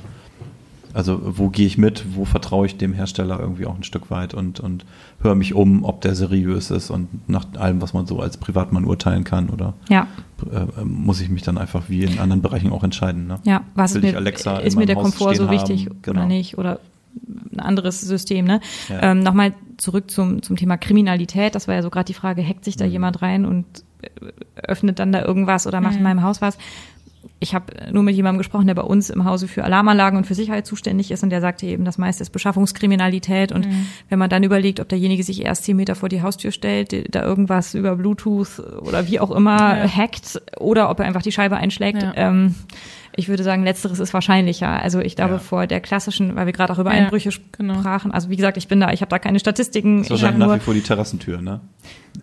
[0.97, 4.33] Also wo gehe ich mit, wo vertraue ich dem Hersteller irgendwie auch ein Stück weit
[4.33, 4.83] und, und
[5.21, 8.83] höre mich um, ob der seriös ist und nach allem, was man so als Privatmann
[8.83, 10.07] urteilen kann oder Ja,
[10.51, 13.27] äh, muss ich mich dann einfach wie in anderen Bereichen auch entscheiden.
[13.27, 13.39] Ne?
[13.43, 13.61] ja.
[13.75, 15.99] Was Will ist mir, Alexa in ist mir der Haus Komfort so wichtig haben?
[16.01, 16.19] Genau.
[16.21, 16.57] oder nicht?
[16.57, 16.79] Oder
[17.53, 18.59] ein anderes System, ne?
[18.89, 19.11] Ja.
[19.11, 21.53] Ähm, Nochmal zurück zum, zum Thema Kriminalität.
[21.53, 22.91] Das war ja so gerade die Frage, hackt sich da Mhm.
[22.91, 23.65] jemand rein und
[24.01, 24.09] äh,
[24.63, 26.03] öffnet dann da irgendwas oder macht in Mhm.
[26.05, 26.57] meinem Haus was?
[27.39, 30.33] Ich habe nur mit jemandem gesprochen, der bei uns im Hause für Alarmanlagen und für
[30.33, 33.85] Sicherheit zuständig ist und der sagte eben, das meiste ist Beschaffungskriminalität und Mhm.
[34.09, 37.23] wenn man dann überlegt, ob derjenige sich erst zehn Meter vor die Haustür stellt, da
[37.23, 39.87] irgendwas über Bluetooth oder wie auch immer Ja.
[39.87, 42.11] hackt oder ob er einfach die Scheibe einschlägt, Ja.
[42.15, 42.55] ähm,
[43.15, 44.69] ich würde sagen, letzteres ist wahrscheinlicher.
[44.81, 45.39] Also ich glaube Ja.
[45.39, 47.79] vor der klassischen, weil wir gerade auch über Ja, Einbrüche genau.
[47.79, 48.11] sprachen.
[48.11, 49.97] Also wie gesagt, ich bin da, ich habe da keine Statistiken.
[49.97, 51.61] Das ist Ich wahrscheinlich nach nur wie vor die Terrassentür, ne?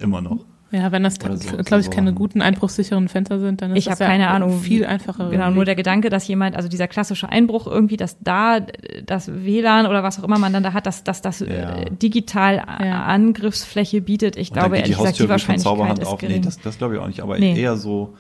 [0.01, 0.45] Immer noch.
[0.77, 4.01] Ja, wenn das, so, glaube ich, keine guten einbruchsicheren Fenster sind, dann ist Ich das
[4.01, 5.31] ja keine Ahnung, viel einfacher.
[5.31, 8.59] Genau, nur der Gedanke, dass jemand, also dieser klassische Einbruch irgendwie, dass da
[9.07, 11.47] das WLAN oder was auch immer man dann da hat, dass, dass das Ja.
[11.77, 13.03] äh, digital A- Ja.
[13.05, 14.37] Angriffsfläche bietet.
[14.37, 16.21] Ich Und glaube, ehrlich gesagt, die Wahrscheinlichkeit ist auf.
[16.23, 16.43] Nee, gering.
[16.43, 17.57] das, das glaube ich auch nicht, aber Nee.
[17.61, 18.15] eher so,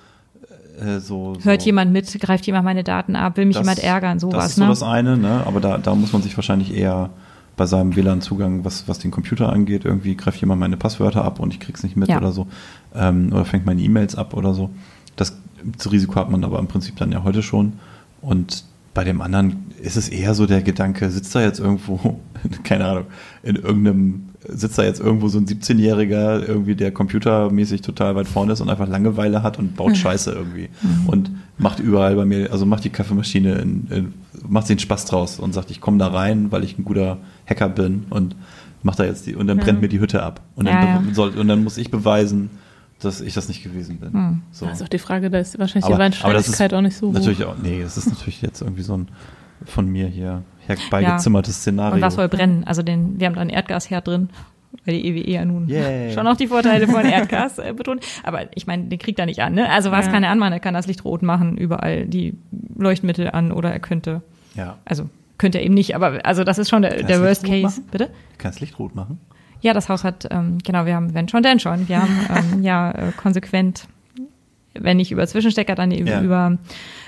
[0.81, 3.83] äh, so, Hört so jemand mit, greift jemand meine Daten ab, will mich Das- jemand
[3.83, 4.69] ärgern, Das sowas, ist so ne?
[4.69, 5.43] das eine, ne?
[5.47, 7.11] aber da, da muss man sich wahrscheinlich eher
[7.57, 11.53] bei seinem WLAN-Zugang, was, was den Computer angeht, irgendwie greift jemand meine Passwörter ab und
[11.53, 12.19] ich krieg's nicht mit Ja.
[12.19, 12.47] oder so.
[12.95, 14.71] Ähm, oder fängt meine E-Mails ab oder so.
[15.17, 17.75] Das, das Risiko hat man aber im Prinzip dann ja heute schon.
[18.21, 22.21] Und bei dem anderen ist es eher so der Gedanke, sitzt da jetzt irgendwo,
[22.65, 23.05] keine Ahnung,
[23.43, 28.53] in irgendeinem, sitzt da jetzt irgendwo so ein 17-Jähriger, irgendwie, der computermäßig total weit vorne
[28.53, 30.69] ist und einfach Langeweile hat und baut Scheiße irgendwie.
[31.07, 34.15] Und macht überall bei mir, also macht die Kaffeemaschine, in, in,
[34.49, 37.19] macht sich einen Spaß draus und sagt, ich komme da rein, weil ich ein guter
[37.47, 38.37] Hacker bin und
[38.83, 39.65] macht da jetzt die, und dann Ja.
[39.65, 40.43] brennt mir die Hütte ab.
[40.57, 41.15] Und dann, Ja, ja.
[41.15, 42.51] Soll, und dann muss ich beweisen,
[43.01, 44.13] dass ich das nicht gewesen bin.
[44.13, 44.43] Hm.
[44.53, 44.67] So.
[44.67, 46.81] Das ist auch die Frage, da ist wahrscheinlich Aber- die aber das ist Wahrscheinlichkeit auch
[46.83, 47.13] nicht so hoch.
[47.15, 49.09] Natürlich auch, nee, das ist natürlich jetzt irgendwie so ein
[49.67, 51.95] von mir hier herbeigezimmertes Szenario.
[51.97, 52.65] Und was soll brennen?
[52.65, 54.29] Also den, wir haben da einen Erdgasherd drin,
[54.85, 56.13] weil die EWE ja nun Yay.
[56.13, 58.05] schon auch die Vorteile von Erdgas äh, betont.
[58.23, 59.55] Aber ich meine, den kriegt er nicht an.
[59.55, 59.71] Ne?
[59.71, 60.13] Also was Ja.
[60.13, 60.53] kann er anmachen?
[60.53, 62.35] Er kann das Licht rot machen, überall die
[62.77, 64.23] Leuchtmittel an oder er könnte,
[64.55, 64.79] Ja.
[64.85, 65.09] also
[65.39, 67.55] könnte er eben nicht, aber also das ist schon der, Kann der das Worst Licht
[67.55, 67.81] rot Case.
[67.81, 67.89] machen?
[67.91, 68.05] Bitte?
[68.07, 69.19] Du kannst Licht rot machen.
[69.61, 71.89] Ja, das Haus hat, ähm, genau, wir haben, wenn schon, denn schon.
[71.89, 72.21] Wir haben
[72.55, 73.87] ähm, ja äh, konsequent,
[74.75, 76.21] wenn nicht über Zwischenstecker, dann eben Ja.
[76.23, 76.59] über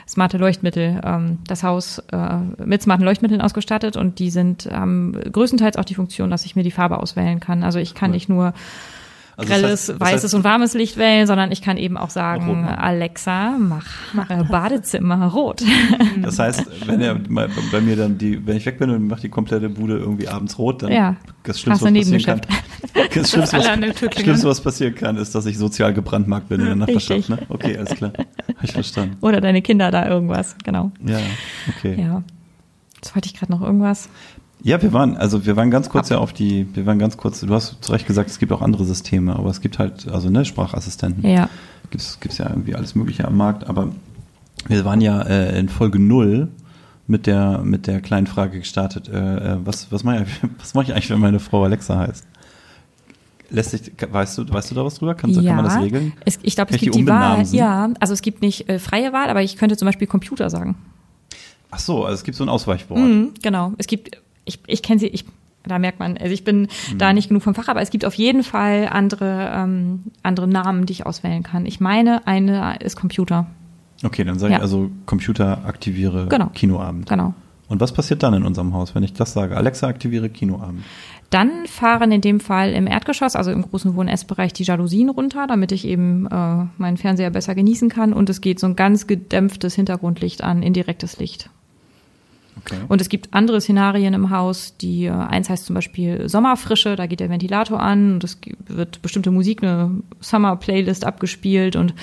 [0.08, 5.76] smarte Leuchtmittel ähm, das Haus äh, mit smarten Leuchtmitteln ausgestattet und die sind ähm, größtenteils
[5.76, 7.62] auch die Funktion, dass ich mir die Farbe auswählen kann.
[7.62, 8.14] Also ich kann Cool.
[8.14, 8.54] nicht nur
[9.38, 11.96] Also das grelles, heißt- das weißes heißt- und warmes Licht wählen, sondern ich kann eben
[11.98, 12.64] auch sagen.
[12.64, 13.84] Alexa, mach,
[14.30, 15.62] äh, Badezimmer rot.
[16.22, 17.14] Das heißt, wenn er
[17.72, 20.58] bei mir dann die, wenn ich weg bin und macht die komplette Bude irgendwie abends
[20.58, 21.16] rot, dann Ja.
[21.42, 22.40] das Schlimmste, Hast du was passieren kann.
[23.14, 24.20] Das Schlimmste, alle an der was.
[24.22, 27.28] Schlimmste, was passieren kann, ist, dass ich sozial gebrandmarkt bin in der Nachbarschaft.
[27.28, 27.38] Ne?
[27.50, 28.12] Okay, alles klar.
[28.16, 29.16] Habe ich verstanden.
[29.20, 30.90] Oder deine Kinder da irgendwas, genau.
[31.06, 31.18] Ja,
[31.76, 32.00] okay.
[32.00, 32.22] Ja.
[32.96, 34.08] Jetzt wollte ich gerade noch irgendwas.
[34.66, 37.38] Ja, wir waren, also wir waren ganz kurz ja auf die, wir waren ganz kurz,
[37.38, 40.28] du hast zu Recht gesagt, es gibt auch andere Systeme, aber es gibt halt, also
[40.28, 41.24] ne, Sprachassistenten.
[41.24, 41.48] Ja.
[41.90, 43.92] Gibt's, gibt's ja irgendwie alles Mögliche am Markt, aber
[44.66, 46.48] wir waren ja äh, in Folge null
[47.06, 50.82] mit der, mit der kleinen Frage gestartet, äh, äh, was, was mache ich, was mach
[50.82, 52.26] ich eigentlich, wenn meine Frau Alexa heißt?
[53.50, 55.14] Lässt sich, weißt du, weißt du da was drüber?
[55.14, 56.12] Kann, kann man das regeln?
[56.24, 57.46] Es, ich glaube, es gibt die die, Wahl.
[57.52, 60.74] Ja, also es gibt nicht äh, freie Wahl, aber ich könnte zum Beispiel Computer sagen.
[61.70, 62.98] Ach so, also es gibt so ein Ausweichwort.
[62.98, 63.72] Mhm, genau.
[63.78, 65.26] Es gibt, ich, ich kenne sie, ich,
[65.64, 66.98] da merkt man, also ich bin Mhm.
[66.98, 70.86] da nicht genug vom Fach, aber es gibt auf jeden Fall andere, ähm, andere Namen,
[70.86, 71.66] die ich auswählen kann.
[71.66, 73.46] Ich meine, eine ist Computer.
[74.04, 74.62] Okay, dann sage ich Ja.
[74.62, 76.46] also Computer aktiviere Genau.
[76.54, 77.08] Kinoabend.
[77.08, 77.34] Genau.
[77.68, 79.56] Und was passiert dann in unserem Haus, wenn ich das sage?
[79.56, 80.84] Alexa aktiviere Kinoabend.
[81.30, 85.72] Dann fahren in dem Fall im Erdgeschoss, also im großen Wohn-Essbereich, die Jalousien runter, damit
[85.72, 88.12] ich eben äh, meinen Fernseher besser genießen kann.
[88.12, 91.50] Und es geht so ein ganz gedämpftes Hintergrundlicht an, indirektes Licht.
[92.68, 92.80] Okay.
[92.88, 97.06] Und es gibt andere Szenarien im Haus, die, äh, eins heißt zum Beispiel Sommerfrische, da
[97.06, 99.90] geht der Ventilator an und es wird bestimmte Musik, eine
[100.20, 101.94] Summer-Playlist abgespielt und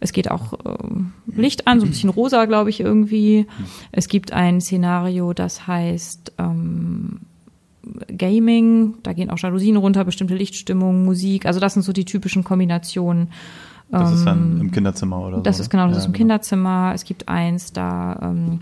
[0.00, 3.46] es geht auch äh, Licht an, so ein bisschen rosa, glaube ich, irgendwie.
[3.90, 7.20] Es gibt ein Szenario, das heißt ähm,
[8.16, 12.44] Gaming, da gehen auch Jalousien runter, bestimmte Lichtstimmung, Musik, also das sind so die typischen
[12.44, 13.28] Kombinationen.
[13.90, 15.42] Das ist dann Ähm, im Kinderzimmer oder so.
[15.42, 16.92] das ist genau, das Ja, ist im Kinderzimmer.
[16.94, 18.60] Es gibt eins, da, ähm,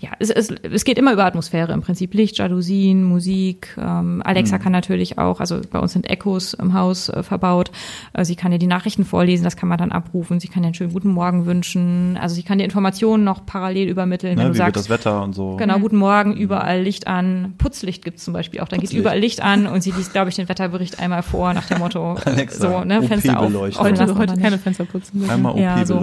[0.00, 2.14] ja, es, es, es geht immer über Atmosphäre im Prinzip.
[2.14, 3.76] Licht, Jalousien, Musik.
[3.78, 7.70] Ähm, Alexa kann natürlich auch, also bei uns sind Echos im Haus äh, verbaut.
[8.12, 10.40] Äh, sie kann dir die Nachrichten vorlesen, das kann man dann abrufen.
[10.40, 12.18] Sie kann dir einen schönen guten Morgen wünschen.
[12.20, 14.90] Also sie kann dir Informationen noch parallel übermitteln, wenn Ne, du wie wird sagst, das
[14.90, 15.56] Wetter und so.
[15.56, 17.54] Genau, guten Morgen, überall Licht an.
[17.58, 18.68] Putzlicht gibt's zum Beispiel auch.
[18.68, 19.00] Dann geht Putzlicht.
[19.00, 22.14] überall Licht an und sie liest, glaube ich, den Wetterbericht einmal vor nach dem Motto,
[22.24, 23.46] Alexa, so, ne, Fenster auf.
[23.46, 23.84] OP-Beleuchtung.
[23.84, 24.58] Heute, lassen heute keine.
[24.58, 25.28] Fenster putzen.
[25.28, 26.00] Einmal Ja, so.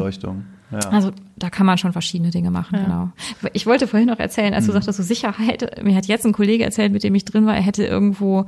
[0.72, 0.80] Ja.
[0.92, 2.84] Also da kann man schon verschiedene Dinge machen, Ja.
[2.84, 3.10] genau.
[3.54, 6.64] Ich wollte vorhin noch erzählen, als du sagtest, so Sicherheit, mir hat jetzt ein Kollege
[6.64, 8.46] erzählt, mit dem ich drin war, er hätte irgendwo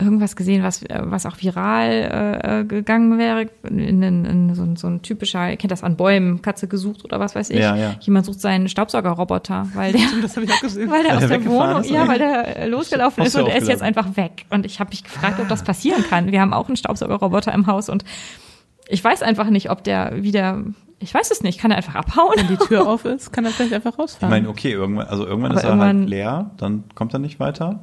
[0.00, 3.46] irgendwas gesehen, was, äh, was auch viral äh, äh, gegangen wäre.
[3.68, 7.04] In, in, in so, ein- so ein typischer, ihr kennt das an Bäumen, Katze gesucht
[7.04, 7.58] oder was weiß ich.
[7.58, 7.96] Ja, ja.
[7.98, 10.88] Jemand sucht seinen Staubsaugerroboter, weil der Das habe ich auch gesehen.
[10.88, 13.50] weil der aus der der Wohnung, ist, ja, weil der äh, losgelaufen ist Poster und
[13.50, 14.46] er ist jetzt einfach weg.
[14.50, 16.30] Und ich habe mich gefragt, ob das passieren kann.
[16.30, 18.04] Wir haben auch einen Staubsaugerroboter im Haus und
[18.88, 20.62] ich weiß einfach nicht, ob der wieder,
[21.00, 22.34] ich weiß es nicht, kann er einfach abhauen?
[22.36, 24.30] Wenn die Tür auf ist, kann er vielleicht einfach Ich rausfahren.
[24.30, 27.38] meine, okay, irgendwann, also irgendwann Aber ist er irgendwann- halt leer, dann kommt er nicht
[27.40, 27.80] weiter.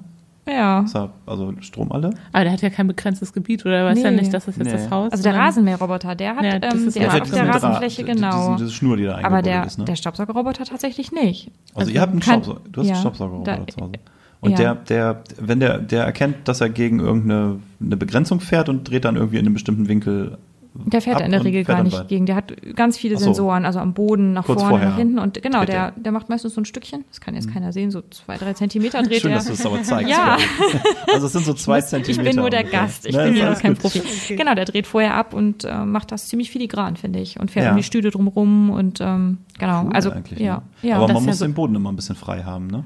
[0.47, 0.81] Ja.
[0.81, 2.11] Ist er, also Strom alle.
[2.31, 4.17] Aber der hat ja kein begrenztes Gebiet oder er weiß ja Nee.
[4.17, 4.73] nicht, dass das jetzt Nee.
[4.73, 7.29] das Haus Also der Rasenmäherroboter, der hat, Ja, ähm, ist der ja ist halt auf
[7.31, 8.55] diese der Rasenfläche, diese- genau.
[8.55, 9.85] Diese Schnur, die da Aber der, ist, ne?
[9.85, 11.49] der Staubsaugerroboter tatsächlich nicht.
[11.73, 13.91] Also ihr habt einen kann- Staubsauger, du hast ja, einen Staubsaugerroboter zu Hause.
[14.41, 14.57] Und ja.
[14.57, 19.05] der, der, wenn der, der erkennt, dass er gegen irgendeine eine Begrenzung fährt und dreht
[19.05, 20.37] dann irgendwie in einem bestimmten Winkel.
[20.85, 22.25] Der fährt ab in der Regel gar nicht gegen.
[22.25, 23.25] Der hat ganz viele so.
[23.25, 25.19] Sensoren, also am Boden, nach Kurz vorne, vorher nach hinten.
[25.19, 25.91] Und genau, der, er.
[25.91, 27.05] der macht meistens so ein Stückchen.
[27.09, 29.37] Das kann jetzt keiner sehen, so zwei, drei Zentimeter dreht Schön, er.
[29.37, 30.09] dass du es aber zeigst.
[30.11, 30.37] Ja.
[31.13, 32.23] Also es sind so zwei Ich Zentimeter.
[32.23, 32.81] bin nur der ungefähr.
[32.81, 33.81] Gast, ich Ne, bin ja kein gut.
[33.83, 33.99] Profi.
[33.99, 34.35] Okay.
[34.35, 37.39] Genau, der dreht vorher ab und äh, macht das ziemlich filigran, finde ich.
[37.39, 37.71] Und fährt Ja.
[37.71, 39.83] um die Stühle drumrum und ähm, genau.
[39.85, 40.89] Cool also eigentlich, ja, ne?
[40.89, 40.95] ja.
[40.97, 42.83] aber man ist ja muss so- den Boden immer ein bisschen frei haben, ne?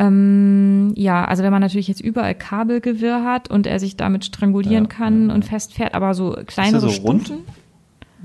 [0.00, 4.84] Ähm, ja, also wenn man natürlich jetzt überall Kabelgewirr hat und er sich damit strangulieren
[4.84, 7.26] Ja, kann ja, und festfährt, aber so kleinere so rund?
[7.26, 7.44] Stufen.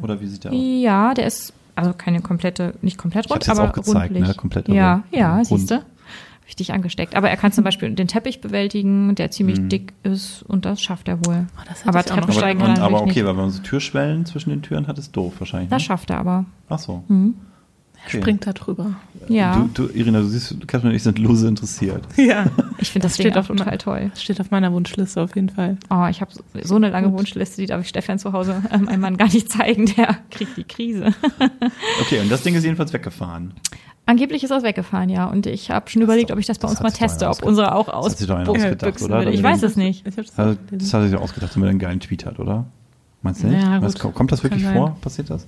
[0.02, 0.58] Oder wie sieht der aus?
[0.60, 4.28] Ja, der ist also keine komplette, nicht komplett Ich rund, aber auch gezeigt, rundlich.
[4.28, 5.46] ne, komplett, ja, ja, rund.
[5.48, 5.84] siehst du.
[6.48, 7.16] Richtig angesteckt.
[7.16, 9.70] Aber er kann zum Beispiel den Teppich bewältigen, der ziemlich Mhm.
[9.70, 11.48] dick ist und das schafft er wohl.
[11.58, 13.18] Oh, das aber ich auch noch Treppen Aber, kann er aber okay, nicht.
[13.26, 15.70] weil wenn man so Türschwellen zwischen den Türen hat, ist doof wahrscheinlich.
[15.72, 15.86] Das Ne?
[15.88, 16.46] schafft er aber.
[16.70, 17.04] Ach so.
[17.08, 17.34] Mhm.
[18.08, 18.18] Okay.
[18.22, 18.92] Springt da drüber.
[19.28, 22.04] Ja, Du, du, Irina, du siehst, Katrin und ich sind lose interessiert.
[22.18, 22.46] Ja.
[22.78, 24.10] ich finde das, Das steht auf total meiner- toll.
[24.14, 25.78] Das steht auf meiner Wunschliste auf jeden Fall.
[25.90, 27.20] Oh, ich habe so, so eine lange Gut.
[27.20, 30.56] Wunschliste, die darf ich Stefan zu Hause ähm, meinem Mann gar nicht zeigen, der kriegt
[30.58, 31.14] die Krise.
[32.02, 33.54] Okay, und das Ding ist jedenfalls weggefahren.
[34.06, 35.26] Angeblich ist das weggefahren, ja.
[35.26, 37.42] Und ich habe schon überlegt, ob ich das bei das uns mal doch teste, ob
[37.42, 39.28] unsere auch Das hat sich doch einer ausgedacht, oder?
[39.32, 40.06] Ich weiß es nicht.
[40.08, 42.66] Auch Also, das hat sich ausgedacht, damit er einen geilen Tweet hat, oder?
[43.24, 43.64] Meinst du nicht?
[43.64, 44.02] Ja, Was, gut.
[44.04, 44.96] kommt, kommt das wirklich vor?
[45.02, 45.48] Passiert das?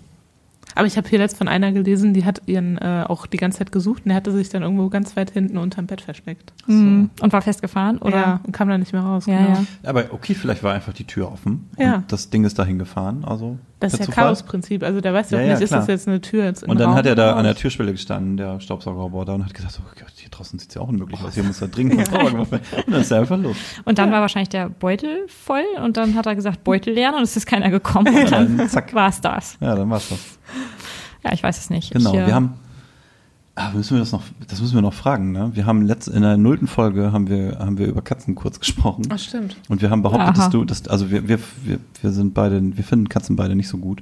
[0.78, 3.59] Aber ich habe hier letzt von einer gelesen, die hat ihren äh, auch die ganze
[3.59, 6.53] Zeit gesucht und der hatte sich dann irgendwo ganz weit hinten unterm Bett versteckt.
[6.67, 7.09] Mhm.
[7.19, 8.15] Und war festgefahren, oder?
[8.17, 9.25] Ja, und kam dann nicht mehr raus.
[9.25, 9.59] Ja, genau.
[9.84, 9.89] ja.
[9.89, 11.95] Aber okay, vielleicht war einfach die Tür offen Ja.
[11.97, 13.25] und das Ding ist dahin gefahren.
[13.25, 14.13] Also Das ist ja.
[14.13, 14.82] Chaosprinzip.
[14.84, 15.82] Also der weiß ja Ja, auch ja, nicht, ist klar.
[15.82, 17.53] das jetzt eine Tür jetzt im Und dann Raum hat er da oder an der
[17.53, 17.61] raus?
[17.61, 20.88] Türschwelle gestanden, der Staubsaugerroboter, und hat gesagt, oh Gott, hier draußen sieht es ja auch
[20.88, 22.63] unmöglich aus, hier muss er dringend was sauber gemacht werden.
[22.86, 23.55] Und dann ist er einfach los.
[23.86, 27.21] Und dann war wahrscheinlich der Beutel voll und dann hat er gesagt, Beutel leeren und
[27.21, 28.07] es ist keiner gekommen.
[28.15, 29.57] Und dann Dann war es das.
[29.61, 30.39] Ja, dann war's das.
[31.23, 31.91] Ja, ich weiß es nicht.
[31.91, 32.53] Genau, ich, äh, wir haben,
[33.57, 35.51] ah, müssen wir das noch, das müssen wir noch fragen, ne?
[35.53, 39.03] Wir haben letzt, in der nullten Folge haben wir, haben wir über Katzen kurz gesprochen.
[39.09, 39.57] Ach, stimmt.
[39.67, 40.33] Und wir haben behauptet, Aha.
[40.33, 43.67] dass du, dass, also wir, wir, wir, wir sind beide, wir finden Katzen beide nicht
[43.67, 44.01] so gut.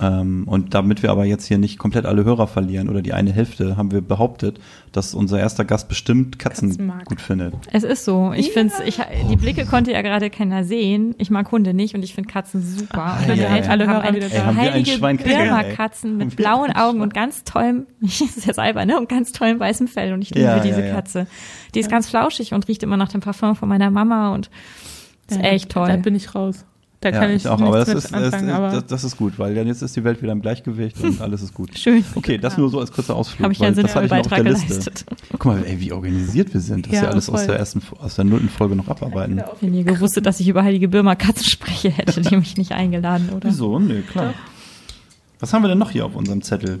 [0.00, 3.32] Ähm, und damit wir aber jetzt hier nicht komplett alle Hörer verlieren oder die eine
[3.32, 4.58] Hälfte, haben wir behauptet,
[4.92, 7.54] dass unser erster Gast bestimmt Katzen, gut findet.
[7.72, 8.32] Es ist so.
[8.34, 9.00] Ich finde ich,
[9.30, 11.14] die Blicke konnte ja gerade keiner sehen.
[11.18, 13.18] Ich mag Hunde nicht und ich finde Katzen super.
[13.18, 13.68] Ah, ja, ja.
[13.68, 14.54] Alle Hörer eine wieder da.
[14.54, 14.98] Heilige.
[14.98, 18.98] Birma-Katzen mit blauen ein Augen und ganz tollem, das ist jetzt albern, ne?
[18.98, 20.12] Und ganz tollem weißem Fell.
[20.12, 20.94] Und ich liebe Ja, diese ja, ja.
[20.94, 21.26] Katze.
[21.74, 24.50] Die ist ganz flauschig und riecht immer nach dem Parfum von meiner Mama und
[25.28, 25.88] ist Ja, echt toll.
[25.88, 26.64] Da bin ich raus.
[27.04, 28.48] Da Ja, kann ich, auch, nichts aber das ist, das, anfangen.
[28.48, 30.98] ist, aber das, das ist gut, weil dann jetzt ist die Welt wieder im Gleichgewicht
[31.02, 31.70] und alles ist gut.
[31.78, 32.02] Schön.
[32.14, 33.42] Okay, das nur so als kurzer Ausflug.
[33.44, 34.90] Habe ich ja einen das hatte sinnvollen ich noch auf Beitrag der Liste.
[34.90, 35.04] geleistet.
[35.32, 38.14] Guck mal, ey, wie organisiert wir sind, dass Ja, wir alles aus der ersten, aus
[38.14, 39.42] der nullten Folge noch abarbeiten.
[39.60, 43.28] Wenn ihr gewusstet, dass ich über heilige Birma Katzen spreche, hättet ihr mich nicht eingeladen,
[43.36, 43.50] oder?
[43.50, 43.78] Wieso?
[43.78, 44.32] Nö, klar.
[45.40, 46.80] Was haben wir denn noch hier auf unserem Zettel?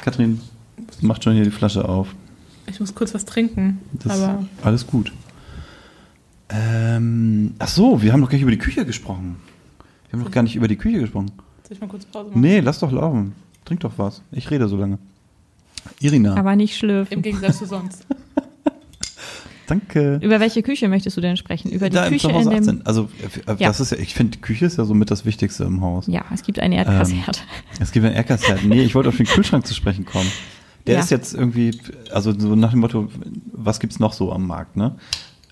[0.00, 0.40] Kathrin
[1.02, 2.08] macht schon hier die Flasche auf.
[2.66, 3.78] ich muss kurz was trinken.
[3.92, 5.12] Das aber alles gut.
[6.50, 9.36] Ähm, ach so, wir haben noch gar nicht über die Küche gesprochen.
[10.10, 11.30] Wir haben noch gar nicht über die Küche gesprochen.
[11.64, 12.40] soll ich mal kurz Pause machen?
[12.40, 13.34] Nee, lass doch laufen.
[13.64, 14.22] Trink doch was.
[14.32, 14.98] Ich rede so lange.
[16.00, 17.12] Irina, Aber nicht schlürfen.
[17.14, 18.06] Im Gegensatz zu sonst.
[19.66, 20.18] danke.
[20.22, 21.70] Über welche Küche möchtest du denn sprechen?
[21.70, 22.78] Über die Da im Küche Zuhause in dem.
[22.80, 22.86] 18.
[22.86, 23.08] Also
[23.46, 23.68] äh, Ja.
[23.68, 26.06] das ist ja, ich finde, Küche ist ja somit das Wichtigste im Haus.
[26.06, 27.44] Ja, es gibt einen Erdgasherd.
[27.78, 28.64] Es gibt einen Erdgasherd.
[28.64, 30.30] Nee, ich wollte auf den Kühlschrank zu sprechen kommen.
[30.86, 31.00] Der Ja.
[31.00, 31.78] ist jetzt irgendwie,
[32.12, 33.10] also so nach dem Motto,
[33.52, 34.94] was gibt's noch so am Markt, ne?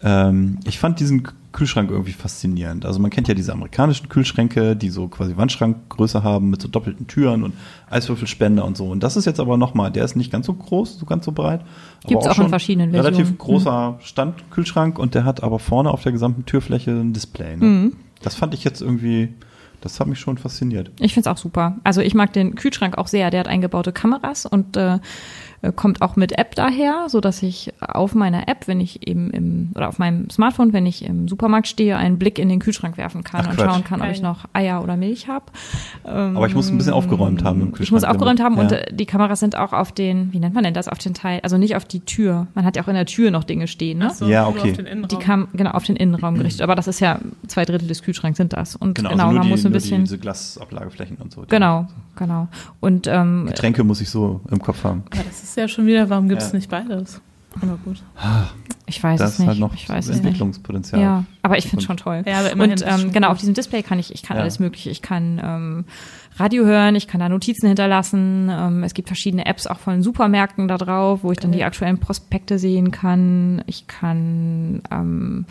[0.06, 2.86] Ähm, ich fand diesen Kühlschrank irgendwie faszinierend.
[2.86, 7.08] Also man kennt ja diese amerikanischen Kühlschränke, die so quasi Wandschrankgröße haben mit so doppelten
[7.08, 7.54] Türen und
[7.90, 8.88] Eiswürfelspender und so.
[8.88, 11.32] Und das ist jetzt aber nochmal, der ist nicht ganz so groß, so ganz so
[11.32, 11.62] breit.
[11.62, 13.38] aber Gibt's auch in schon verschiedenen Relativ Versionen.
[13.38, 17.56] großer Standkühlschrank und der hat aber vorne auf der gesamten Türfläche ein Display.
[17.56, 17.64] Ne?
[17.64, 17.92] Mhm.
[18.22, 19.30] Das fand ich jetzt irgendwie,
[19.80, 20.90] das hat mich schon fasziniert.
[21.00, 21.76] Ich find's auch super.
[21.84, 23.30] Also ich mag den Kühlschrank auch sehr.
[23.30, 24.98] Der hat eingebaute Kameras und äh,
[25.74, 29.70] kommt auch mit App daher, so dass ich auf meiner App, wenn ich eben im
[29.74, 33.24] oder auf meinem Smartphone, wenn ich im Supermarkt stehe, einen Blick in den Kühlschrank werfen
[33.24, 33.70] kann Ach, und Quatsch.
[33.70, 35.46] schauen kann, ob ich noch Eier oder Milch habe.
[36.04, 37.80] Aber ich muss ein bisschen aufgeräumt haben im Kühlschrank.
[37.84, 38.78] Ich muss aufgeräumt haben und Ja.
[38.78, 41.40] äh, die Kameras sind auch auf den, wie nennt man denn das, auf den Teil,
[41.42, 42.46] also nicht auf die Tür.
[42.54, 44.10] Man hat ja auch in der Tür noch Dinge stehen, ne?
[44.14, 44.70] So, Ja, okay.
[44.70, 45.08] Auf den Innenraum.
[45.08, 48.36] Die kam genau auf den Innenraum gerichtet, aber das ist ja zwei Drittel des Kühlschranks
[48.36, 51.32] sind das und Genau, genau, also nur man die, muss ein bisschen diese Glasablageflächen und
[51.32, 51.42] so.
[51.42, 52.48] Die genau, genau
[52.80, 55.02] und ähm, Getränke muss ich so im Kopf haben.
[55.10, 56.56] Aber das ist ja schon wieder, warum gibt es Ja.
[56.58, 57.20] nicht beides?
[57.62, 58.02] Aber gut.
[58.84, 60.08] ich weiß das es ist nicht, halt noch ich weiß.
[60.10, 61.00] Entwicklungspotenzial.
[61.00, 62.22] Ja, aber ich finde es schon toll.
[62.26, 64.42] Ja, aber immerhin und ähm, schon genau auf diesem Display kann ich, ich kann Ja.
[64.42, 64.90] alles Mögliche.
[64.90, 65.84] Ich kann ähm,
[66.36, 68.50] Radio hören, ich kann da Notizen hinterlassen.
[68.52, 71.60] Ähm, es gibt verschiedene Apps auch von Supermärkten da drauf, wo ich dann Geil.
[71.60, 73.62] die aktuellen Prospekte sehen kann.
[73.66, 75.46] Ich kann ähm,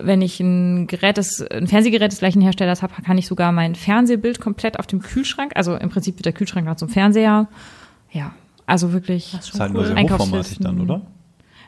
[0.00, 3.74] wenn ich ein Gerät des, ein Fernsehgerät des gleichen Herstellers habe, kann ich sogar mein
[3.76, 7.46] Fernsehbild komplett auf dem Kühlschrank, also im Prinzip wird der Kühlschrank gerade zum Fernseher.
[8.10, 8.32] Ja,
[8.66, 9.32] also wirklich.
[9.32, 11.02] Das ist halt nur sehr hochformatig dann, oder?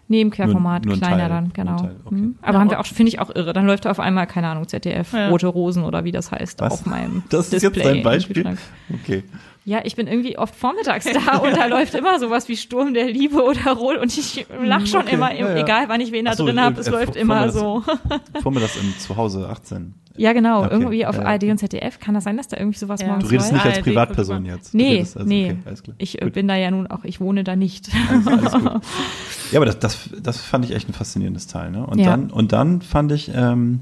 [0.09, 1.77] Nee, im Querformat, Nur- nur ein kleiner Teil, dann, genau.
[1.79, 2.15] Teil, okay.
[2.15, 2.37] Mhm.
[2.41, 3.53] Aber Ja, haben wir auch, finde ich auch irre.
[3.53, 5.31] Dann läuft da auf einmal, keine Ahnung, ZDF, Ja.
[5.31, 6.73] Rote Rosen oder wie das heißt, Was?
[6.73, 8.57] auf meinem Das ist jetzt Display dein im Beispiel?
[9.03, 9.25] Okay.
[9.69, 13.07] Ja, ich bin irgendwie oft vormittags da und da läuft immer sowas wie Sturm der
[13.11, 15.57] Liebe oder Rot und ich lach schon okay, immer, ja, ja.
[15.57, 17.83] egal wann ich wen da so, drin habe, äh, es äh, läuft vor- immer so.
[18.43, 19.93] Vor mir das im Zuhause 18.
[20.19, 21.25] Ja, genau, Okay, irgendwie auf ja.
[21.25, 21.99] ARD und ZDF.
[21.99, 23.09] Kann das sein, dass da irgendwie sowas Ja.
[23.09, 24.73] morgens Du redest nicht als Privatperson jetzt.
[24.73, 25.51] Nee, redest also, nee.
[25.51, 25.97] Okay, alles klar.
[25.99, 26.33] Ich äh, Gut.
[26.35, 27.89] bin da ja nun auch, ich wohne da nicht.
[28.09, 28.83] Also, alles gut.
[29.53, 31.71] Ja, aber das, das, das fand ich echt ein faszinierendes Teil.
[31.73, 31.85] Ne?
[31.87, 32.07] Und, Ja.
[32.13, 33.81] dann, und dann fand ich, ähm,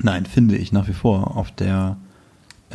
[0.00, 1.96] nein, finde ich nach wie vor auf der,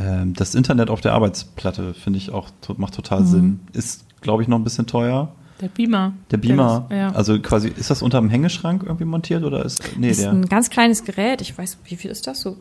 [0.02, 3.26] ähm, das Internet auf der Arbeitsplatte finde ich auch, macht total Mhm.
[3.28, 3.60] Sinn.
[3.74, 5.32] Ist, glaube ich, noch ein bisschen teuer.
[5.62, 6.14] Der Beamer.
[6.32, 7.12] Der Beamer, Das, ja.
[7.12, 10.32] also quasi, ist das unter dem Hängeschrank irgendwie montiert oder ist, nee, Das ist der,
[10.32, 11.41] ein ganz kleines Gerät.
[11.41, 12.58] Ich weiß, wie viel ist das so?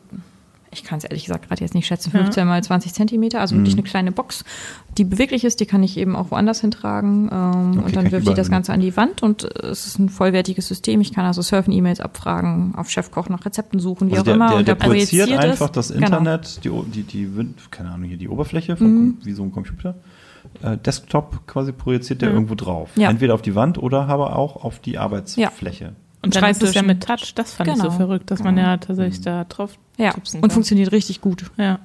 [0.73, 2.11] Ich kann es ehrlich gesagt gerade jetzt nicht schätzen.
[2.15, 2.21] Ja.
[2.21, 3.61] 15 mal 20 Zentimeter, also Mhm.
[3.61, 4.45] wirklich eine kleine Box,
[4.99, 5.59] die beweglich ist.
[5.59, 7.29] Die kann ich eben auch woanders hintragen.
[7.33, 8.51] Ähm, Okay, und dann wirft die das.
[8.51, 11.01] Ganze an die Wand und äh, es ist ein vollwertiges System.
[11.01, 14.35] Ich kann also surfen, E-Mails abfragen, auf Chefkoch nach Rezepten suchen, wie also auch der,
[14.35, 14.49] immer.
[14.49, 16.07] der, und der der projiziert projiziert einfach das Genau.
[16.07, 19.17] Internet, die, O- die, die, Win- keine Ahnung, hier die Oberfläche, vom, Mhm.
[19.25, 19.97] wie so ein Computer.
[20.63, 22.35] Äh, Desktop quasi projiziert der Mhm.
[22.37, 22.91] irgendwo drauf.
[22.97, 23.11] Ja.
[23.11, 25.95] Entweder auf die Wand oder aber auch auf die Arbeitsfläche.
[26.23, 27.95] Und dann ist es ja mit Touch, das fand ich so Genau.
[27.97, 28.69] verrückt, dass man Genau.
[28.69, 30.51] ja tatsächlich da drauf Ja, tipsen und kann.
[30.51, 31.51] funktioniert richtig gut.
[31.57, 31.79] Ja.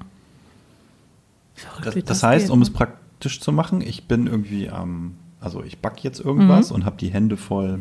[1.56, 5.14] Verrückt, Das, wie das heißt, geht, um es praktisch zu machen, ich bin irgendwie am,
[5.40, 6.76] also ich back jetzt irgendwas Mhm.
[6.76, 7.80] und habe die Hände voll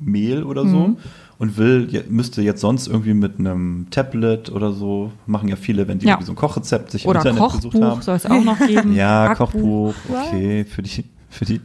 [0.00, 0.96] Mehl oder so Mhm.
[1.38, 5.98] und will, müsste jetzt sonst irgendwie mit einem Tablet oder so, machen ja viele, wenn
[5.98, 6.12] die Ja.
[6.14, 8.02] irgendwie so ein Kochrezept sich Oder im Internet gesucht Kochbuch haben.
[8.02, 8.92] soll es auch noch geben.
[8.96, 9.52] Ja, Backbuch.
[9.52, 11.60] Kochbuch, okay, für die, für die,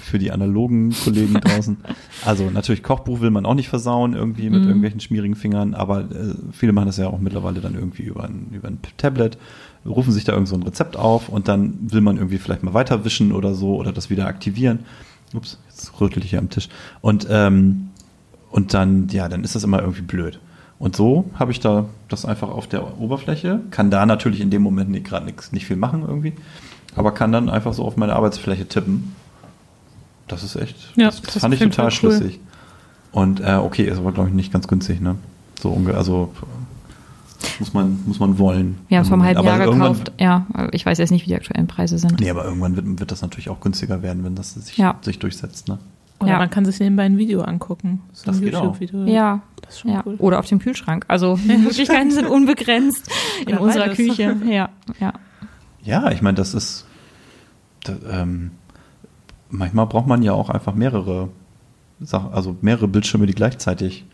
[0.00, 1.76] für die analogen Kollegen draußen.
[2.24, 4.68] Also natürlich Kochbuch will man auch nicht versauen irgendwie mit Mhm.
[4.68, 8.46] irgendwelchen schmierigen Fingern, aber äh, viele machen das ja auch mittlerweile dann irgendwie über ein,
[8.52, 9.36] über ein Tablet,
[9.84, 12.72] rufen sich da irgend so ein Rezept auf und dann will man irgendwie vielleicht mal
[12.72, 14.80] weiterwischen oder so oder das wieder aktivieren.
[15.34, 16.68] Ups, jetzt rötel ich hier am Tisch.
[17.00, 17.88] Und, ähm,
[18.50, 20.38] und dann, ja, dann ist das immer irgendwie blöd.
[20.78, 24.62] Und so habe ich da das einfach auf der Oberfläche, kann da natürlich in dem
[24.62, 26.32] Moment nicht, gerade nichts, nicht viel machen irgendwie,
[26.96, 29.14] aber kann dann einfach so auf meine Arbeitsfläche tippen.
[30.28, 31.90] Das ist echt, Ja, das, das fand ich total cool.
[31.90, 32.40] schlüssig.
[33.12, 35.16] Und äh, okay, ist aber glaube ich nicht ganz günstig, ne?
[35.60, 36.32] So also
[37.58, 38.78] muss man, muss man wollen.
[38.88, 40.12] Wir haben es vor einem halben Jahr gekauft.
[40.18, 42.20] Ja, ich weiß jetzt nicht, wie die aktuellen Preise sind.
[42.20, 44.96] Nee, aber irgendwann wird, wird das natürlich auch günstiger werden, wenn das sich, Ja.
[45.02, 45.78] sich durchsetzt, ne?
[46.20, 46.38] Oder Ja.
[46.38, 48.00] man kann sich nebenbei ein Video angucken.
[48.12, 48.64] So Das ein geht auch.
[48.64, 49.04] YouTube-Video.
[49.06, 50.02] Ja, Das ist schon ja.
[50.04, 50.16] cool.
[50.18, 51.06] Oder auf dem Kühlschrank.
[51.08, 53.08] Also die Möglichkeiten sind unbegrenzt
[53.46, 53.96] in Oder unserer beides.
[53.96, 54.36] Küche.
[54.46, 54.68] Ja,
[55.00, 55.12] ja.
[55.90, 56.86] Ja, ich meine, das ist.
[57.84, 58.52] Da, ähm,
[59.48, 61.28] manchmal braucht man ja auch einfach mehrere
[62.00, 64.04] Sachen, also mehrere Bildschirme, die gleichzeitig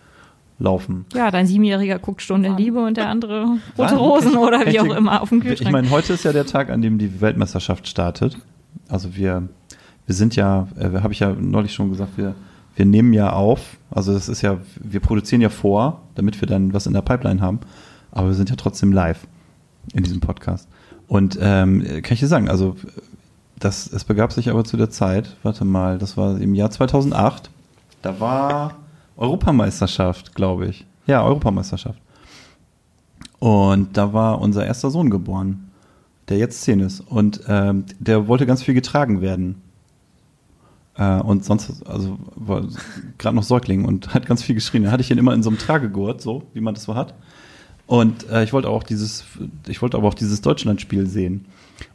[0.58, 1.04] laufen.
[1.14, 3.98] Ja, dein Siebenjähriger guckt Stunde Liebe und der andere Rote Wahnsinn.
[3.98, 5.72] Rosen oder wie auch immer auf dem Ich Kühlschrank.
[5.72, 8.38] meine, heute ist ja der Tag, an dem die Weltmeisterschaft startet.
[8.88, 9.48] Also wir,
[10.06, 12.34] wir sind ja, äh, habe ich ja neulich schon gesagt, wir,
[12.74, 13.76] wir nehmen ja auf.
[13.90, 17.42] Also das ist ja, wir produzieren ja vor, damit wir dann was in der Pipeline
[17.42, 17.60] haben.
[18.12, 19.26] Aber wir sind ja trotzdem live
[19.92, 20.68] in diesem Podcast.
[21.08, 22.76] Und ähm, kann ich dir sagen, also
[23.58, 27.50] das, es begab sich aber zu der Zeit, warte mal, das war im Jahr 2008,
[28.02, 28.74] da war
[29.16, 30.84] Europameisterschaft, glaube ich.
[31.06, 31.98] Ja, Europameisterschaft.
[33.38, 35.70] Und da war unser erster Sohn geboren,
[36.28, 37.00] der jetzt zehn ist.
[37.00, 39.62] Und ähm, der wollte ganz viel getragen werden.
[40.96, 42.64] Äh, und sonst, also war
[43.18, 44.84] gerade noch Säugling und hat ganz viel geschrien.
[44.84, 47.14] Da hatte ich ihn immer in so einem Tragegurt, so wie man das so hat.
[47.86, 49.24] Und äh, ich wollte auch dieses,
[49.68, 51.46] ich wollte aber auch dieses Deutschlandspiel sehen.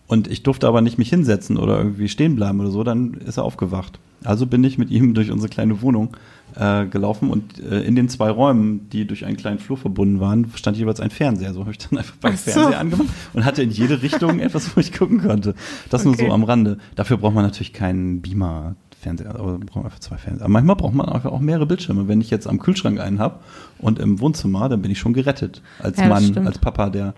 [0.07, 3.37] Und ich durfte aber nicht mich hinsetzen oder irgendwie stehen bleiben oder so, dann ist
[3.37, 3.99] er aufgewacht.
[4.23, 6.15] Also bin ich mit ihm durch unsere kleine Wohnung
[6.55, 10.51] äh, gelaufen und äh, in den zwei Räumen, die durch einen kleinen Flur verbunden waren,
[10.55, 11.53] stand jeweils ein Fernseher.
[11.53, 12.51] So habe ich dann einfach beim so.
[12.51, 15.55] Fernseher angemacht und hatte in jede Richtung etwas, wo ich gucken konnte.
[15.89, 16.27] Das nur Okay.
[16.27, 16.77] so am Rande.
[16.95, 18.75] Dafür braucht man natürlich keinen Beamer.
[19.01, 20.45] Fernseher, aber man braucht einfach zwei Fernseher.
[20.45, 22.07] Aber manchmal braucht man einfach auch mehrere Bildschirme.
[22.07, 23.39] Wenn ich jetzt am Kühlschrank einen habe
[23.79, 25.61] und im Wohnzimmer, dann bin ich schon gerettet.
[25.79, 26.47] Als Ja, Mann, stimmt.
[26.47, 27.13] als Papa, der,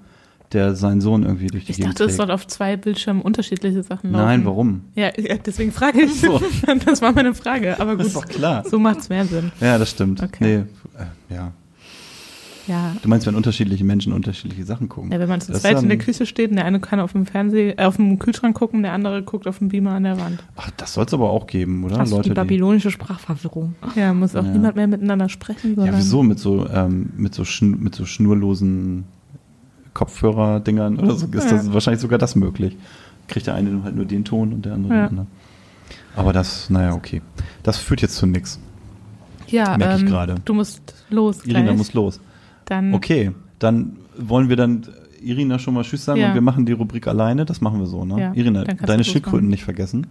[0.54, 2.18] der seinen Sohn irgendwie durch die Ich Gegend dachte, es trägt.
[2.28, 4.26] soll auf zwei Bildschirmen unterschiedliche Sachen laufen.
[4.26, 4.82] Nein, warum?
[4.96, 6.22] Ja, ja deswegen frage ich.
[6.22, 6.42] So.
[6.86, 7.80] Das war meine Frage.
[7.80, 8.64] Aber Das ist gut, doch klar.
[8.68, 9.52] so macht's mehr Sinn.
[9.60, 10.22] Ja, das stimmt.
[10.24, 10.66] Okay.
[10.98, 11.52] Nee, äh, ja.
[12.68, 12.96] Ja.
[13.02, 15.12] Du meinst, wenn unterschiedliche Menschen unterschiedliche Sachen gucken?
[15.12, 17.12] Ja, wenn man zu Das zweit in der Küche steht und der eine kann auf
[17.12, 20.18] dem Fernseher, äh, auf dem Kühlschrank gucken, der andere guckt auf dem Beamer an der
[20.20, 20.44] Wand.
[20.56, 21.98] Ach, das soll es aber auch geben, oder?
[21.98, 23.76] Hast du die Leute, babylonische Sprachverwirrung.
[23.96, 24.52] Ja, muss auch Ja.
[24.52, 29.04] niemand mehr miteinander sprechen, Ja, wieso mit so ähm, mit so schn mit so schnurlosen
[29.94, 31.58] Kopfhörer-Dingern oder so ist Ja.
[31.58, 32.76] das wahrscheinlich sogar das möglich.
[33.28, 35.00] Kriegt der eine halt nur den Ton und der andere Ja.
[35.02, 35.28] den anderen.
[36.16, 37.22] Aber das, naja, okay.
[37.64, 38.60] Das führt jetzt zu nix.
[39.48, 40.36] Ja, merke ich ähm, gerade.
[40.46, 41.44] du musst los.
[41.46, 41.78] Irina gleich.
[41.78, 42.20] muss los.
[42.66, 44.88] Dann, Okay, dann wollen wir dann
[45.22, 46.30] Irina schon mal Tschüss sagen Ja.
[46.30, 47.46] und wir machen die Rubrik alleine.
[47.46, 48.20] Das machen wir so, ne?
[48.20, 50.08] Ja, Irina, deine Schildkröten nicht vergessen.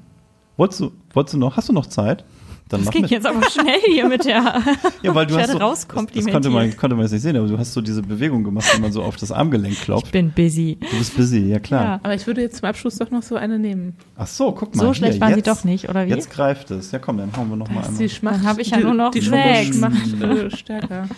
[0.57, 2.25] Wolltest du, wolltest du noch, hast du noch Zeit?
[2.69, 3.11] Dann Das mach ging mit.
[3.11, 4.63] jetzt aber schnell hier mit der.
[5.03, 6.33] Ja, weil du Ich hast so, das, das rauskomplimentiert.
[6.33, 8.81] konnte man, konnte man jetzt nicht sehen, aber du hast so diese Bewegung gemacht, wenn
[8.81, 10.13] man so auf das Armgelenk Ich klopft.
[10.13, 10.79] bin busy.
[10.81, 11.85] Du bist busy, ja klar.
[11.85, 12.01] Ja.
[12.03, 13.95] aber ich würde jetzt zum Abschluss doch noch so eine nehmen.
[14.17, 14.85] Ach so, guck mal.
[14.87, 16.11] So schlecht hier, waren sie jetzt, doch nicht, oder wie?
[16.11, 16.93] Jetzt greift es.
[16.93, 18.03] Ja, komm, dann hauen wir noch mal Das einmal.
[18.05, 19.77] die Schmacht, Dann habe ich ja die, nur noch die sechs.
[19.77, 21.09] Schmacht äh, stärker.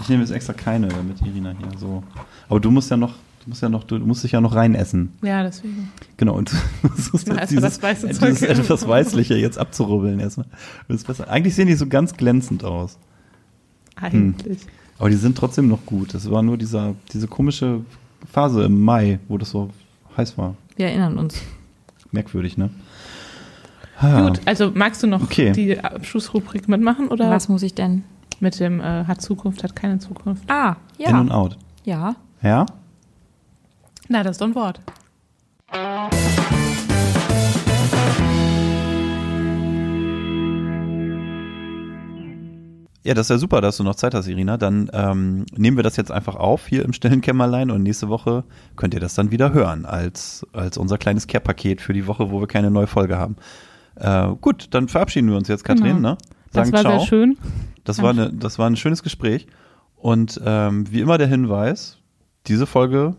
[0.00, 1.78] Ich nehme jetzt extra keine mit Irina hier.
[1.78, 2.02] So.
[2.48, 3.14] Aber du musst ja noch,
[3.44, 5.12] du musst ja noch, du musst dich ja noch reinessen.
[5.22, 5.90] Ja, deswegen.
[6.16, 6.34] Genau.
[6.34, 9.58] Und du versuchst mach jetzt erst mal dieses, das weiße äh, dieses etwas Weißliche jetzt
[9.58, 10.46] abzurubbeln erstmal.
[10.88, 11.28] Das ist besser.
[11.28, 12.98] Eigentlich sehen die so ganz glänzend aus.
[13.96, 14.60] Eigentlich.
[14.98, 16.14] Aber die sind trotzdem noch gut.
[16.14, 17.80] Das war nur dieser, diese komische
[18.30, 19.70] Phase im Mai, wo das so
[20.16, 20.56] heiß war.
[20.76, 21.40] Wir erinnern uns.
[22.12, 22.70] Merkwürdig, ne?
[23.98, 25.52] Ah, Gut, also magst du noch Okay.
[25.52, 28.04] die Abschlussrubrik mitmachen oder Was muss ich denn?
[28.42, 30.42] Mit dem äh, hat Zukunft, hat keine Zukunft?
[30.50, 31.34] Ah, In und ja.
[31.34, 31.56] out.
[31.84, 32.16] Ja.
[32.42, 32.66] Ja?
[34.08, 34.80] Na, das ist doch ein Wort.
[43.04, 44.56] Ja, das ist ja super, dass du noch Zeit hast, Irina.
[44.56, 48.44] Dann ähm, nehmen wir das jetzt einfach auf hier im stillen Kämmerlein und nächste Woche
[48.76, 52.40] könnt ihr das dann wieder hören als, als unser kleines Care-Paket für die Woche, wo
[52.40, 53.36] wir keine neue Folge haben.
[53.96, 55.96] Äh, gut, dann verabschieden wir uns jetzt, Katrin.
[55.96, 56.10] Genau.
[56.10, 56.18] Ne?
[56.52, 56.98] Das Sagen war ciao.
[56.98, 57.38] sehr schön.
[57.84, 59.46] Das war, eine, das war ein schönes Gespräch.
[59.96, 61.98] Und ähm, wie immer der Hinweis,
[62.46, 63.16] diese Folge,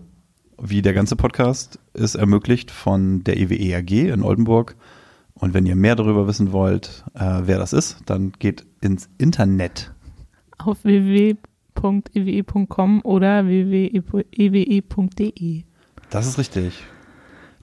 [0.61, 4.75] wie der ganze Podcast, ist ermöglicht von der EWE AG in Oldenburg.
[5.33, 9.91] Und wenn ihr mehr darüber wissen wollt, äh, wer das ist, dann geht ins Internet.
[10.57, 10.83] Auf
[11.75, 13.45] www.ewe.com oder
[14.53, 15.63] www.ewe.de.
[16.09, 16.83] Das ist richtig.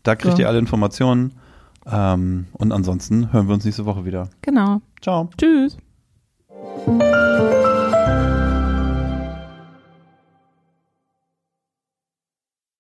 [0.03, 0.43] Da kriegt So.
[0.43, 1.35] ihr alle Informationen.
[1.87, 4.29] Ähm, und ansonsten hören wir uns nächste Woche wieder.
[4.43, 4.81] Genau.
[5.01, 5.31] Ciao.
[5.39, 5.77] Tschüss.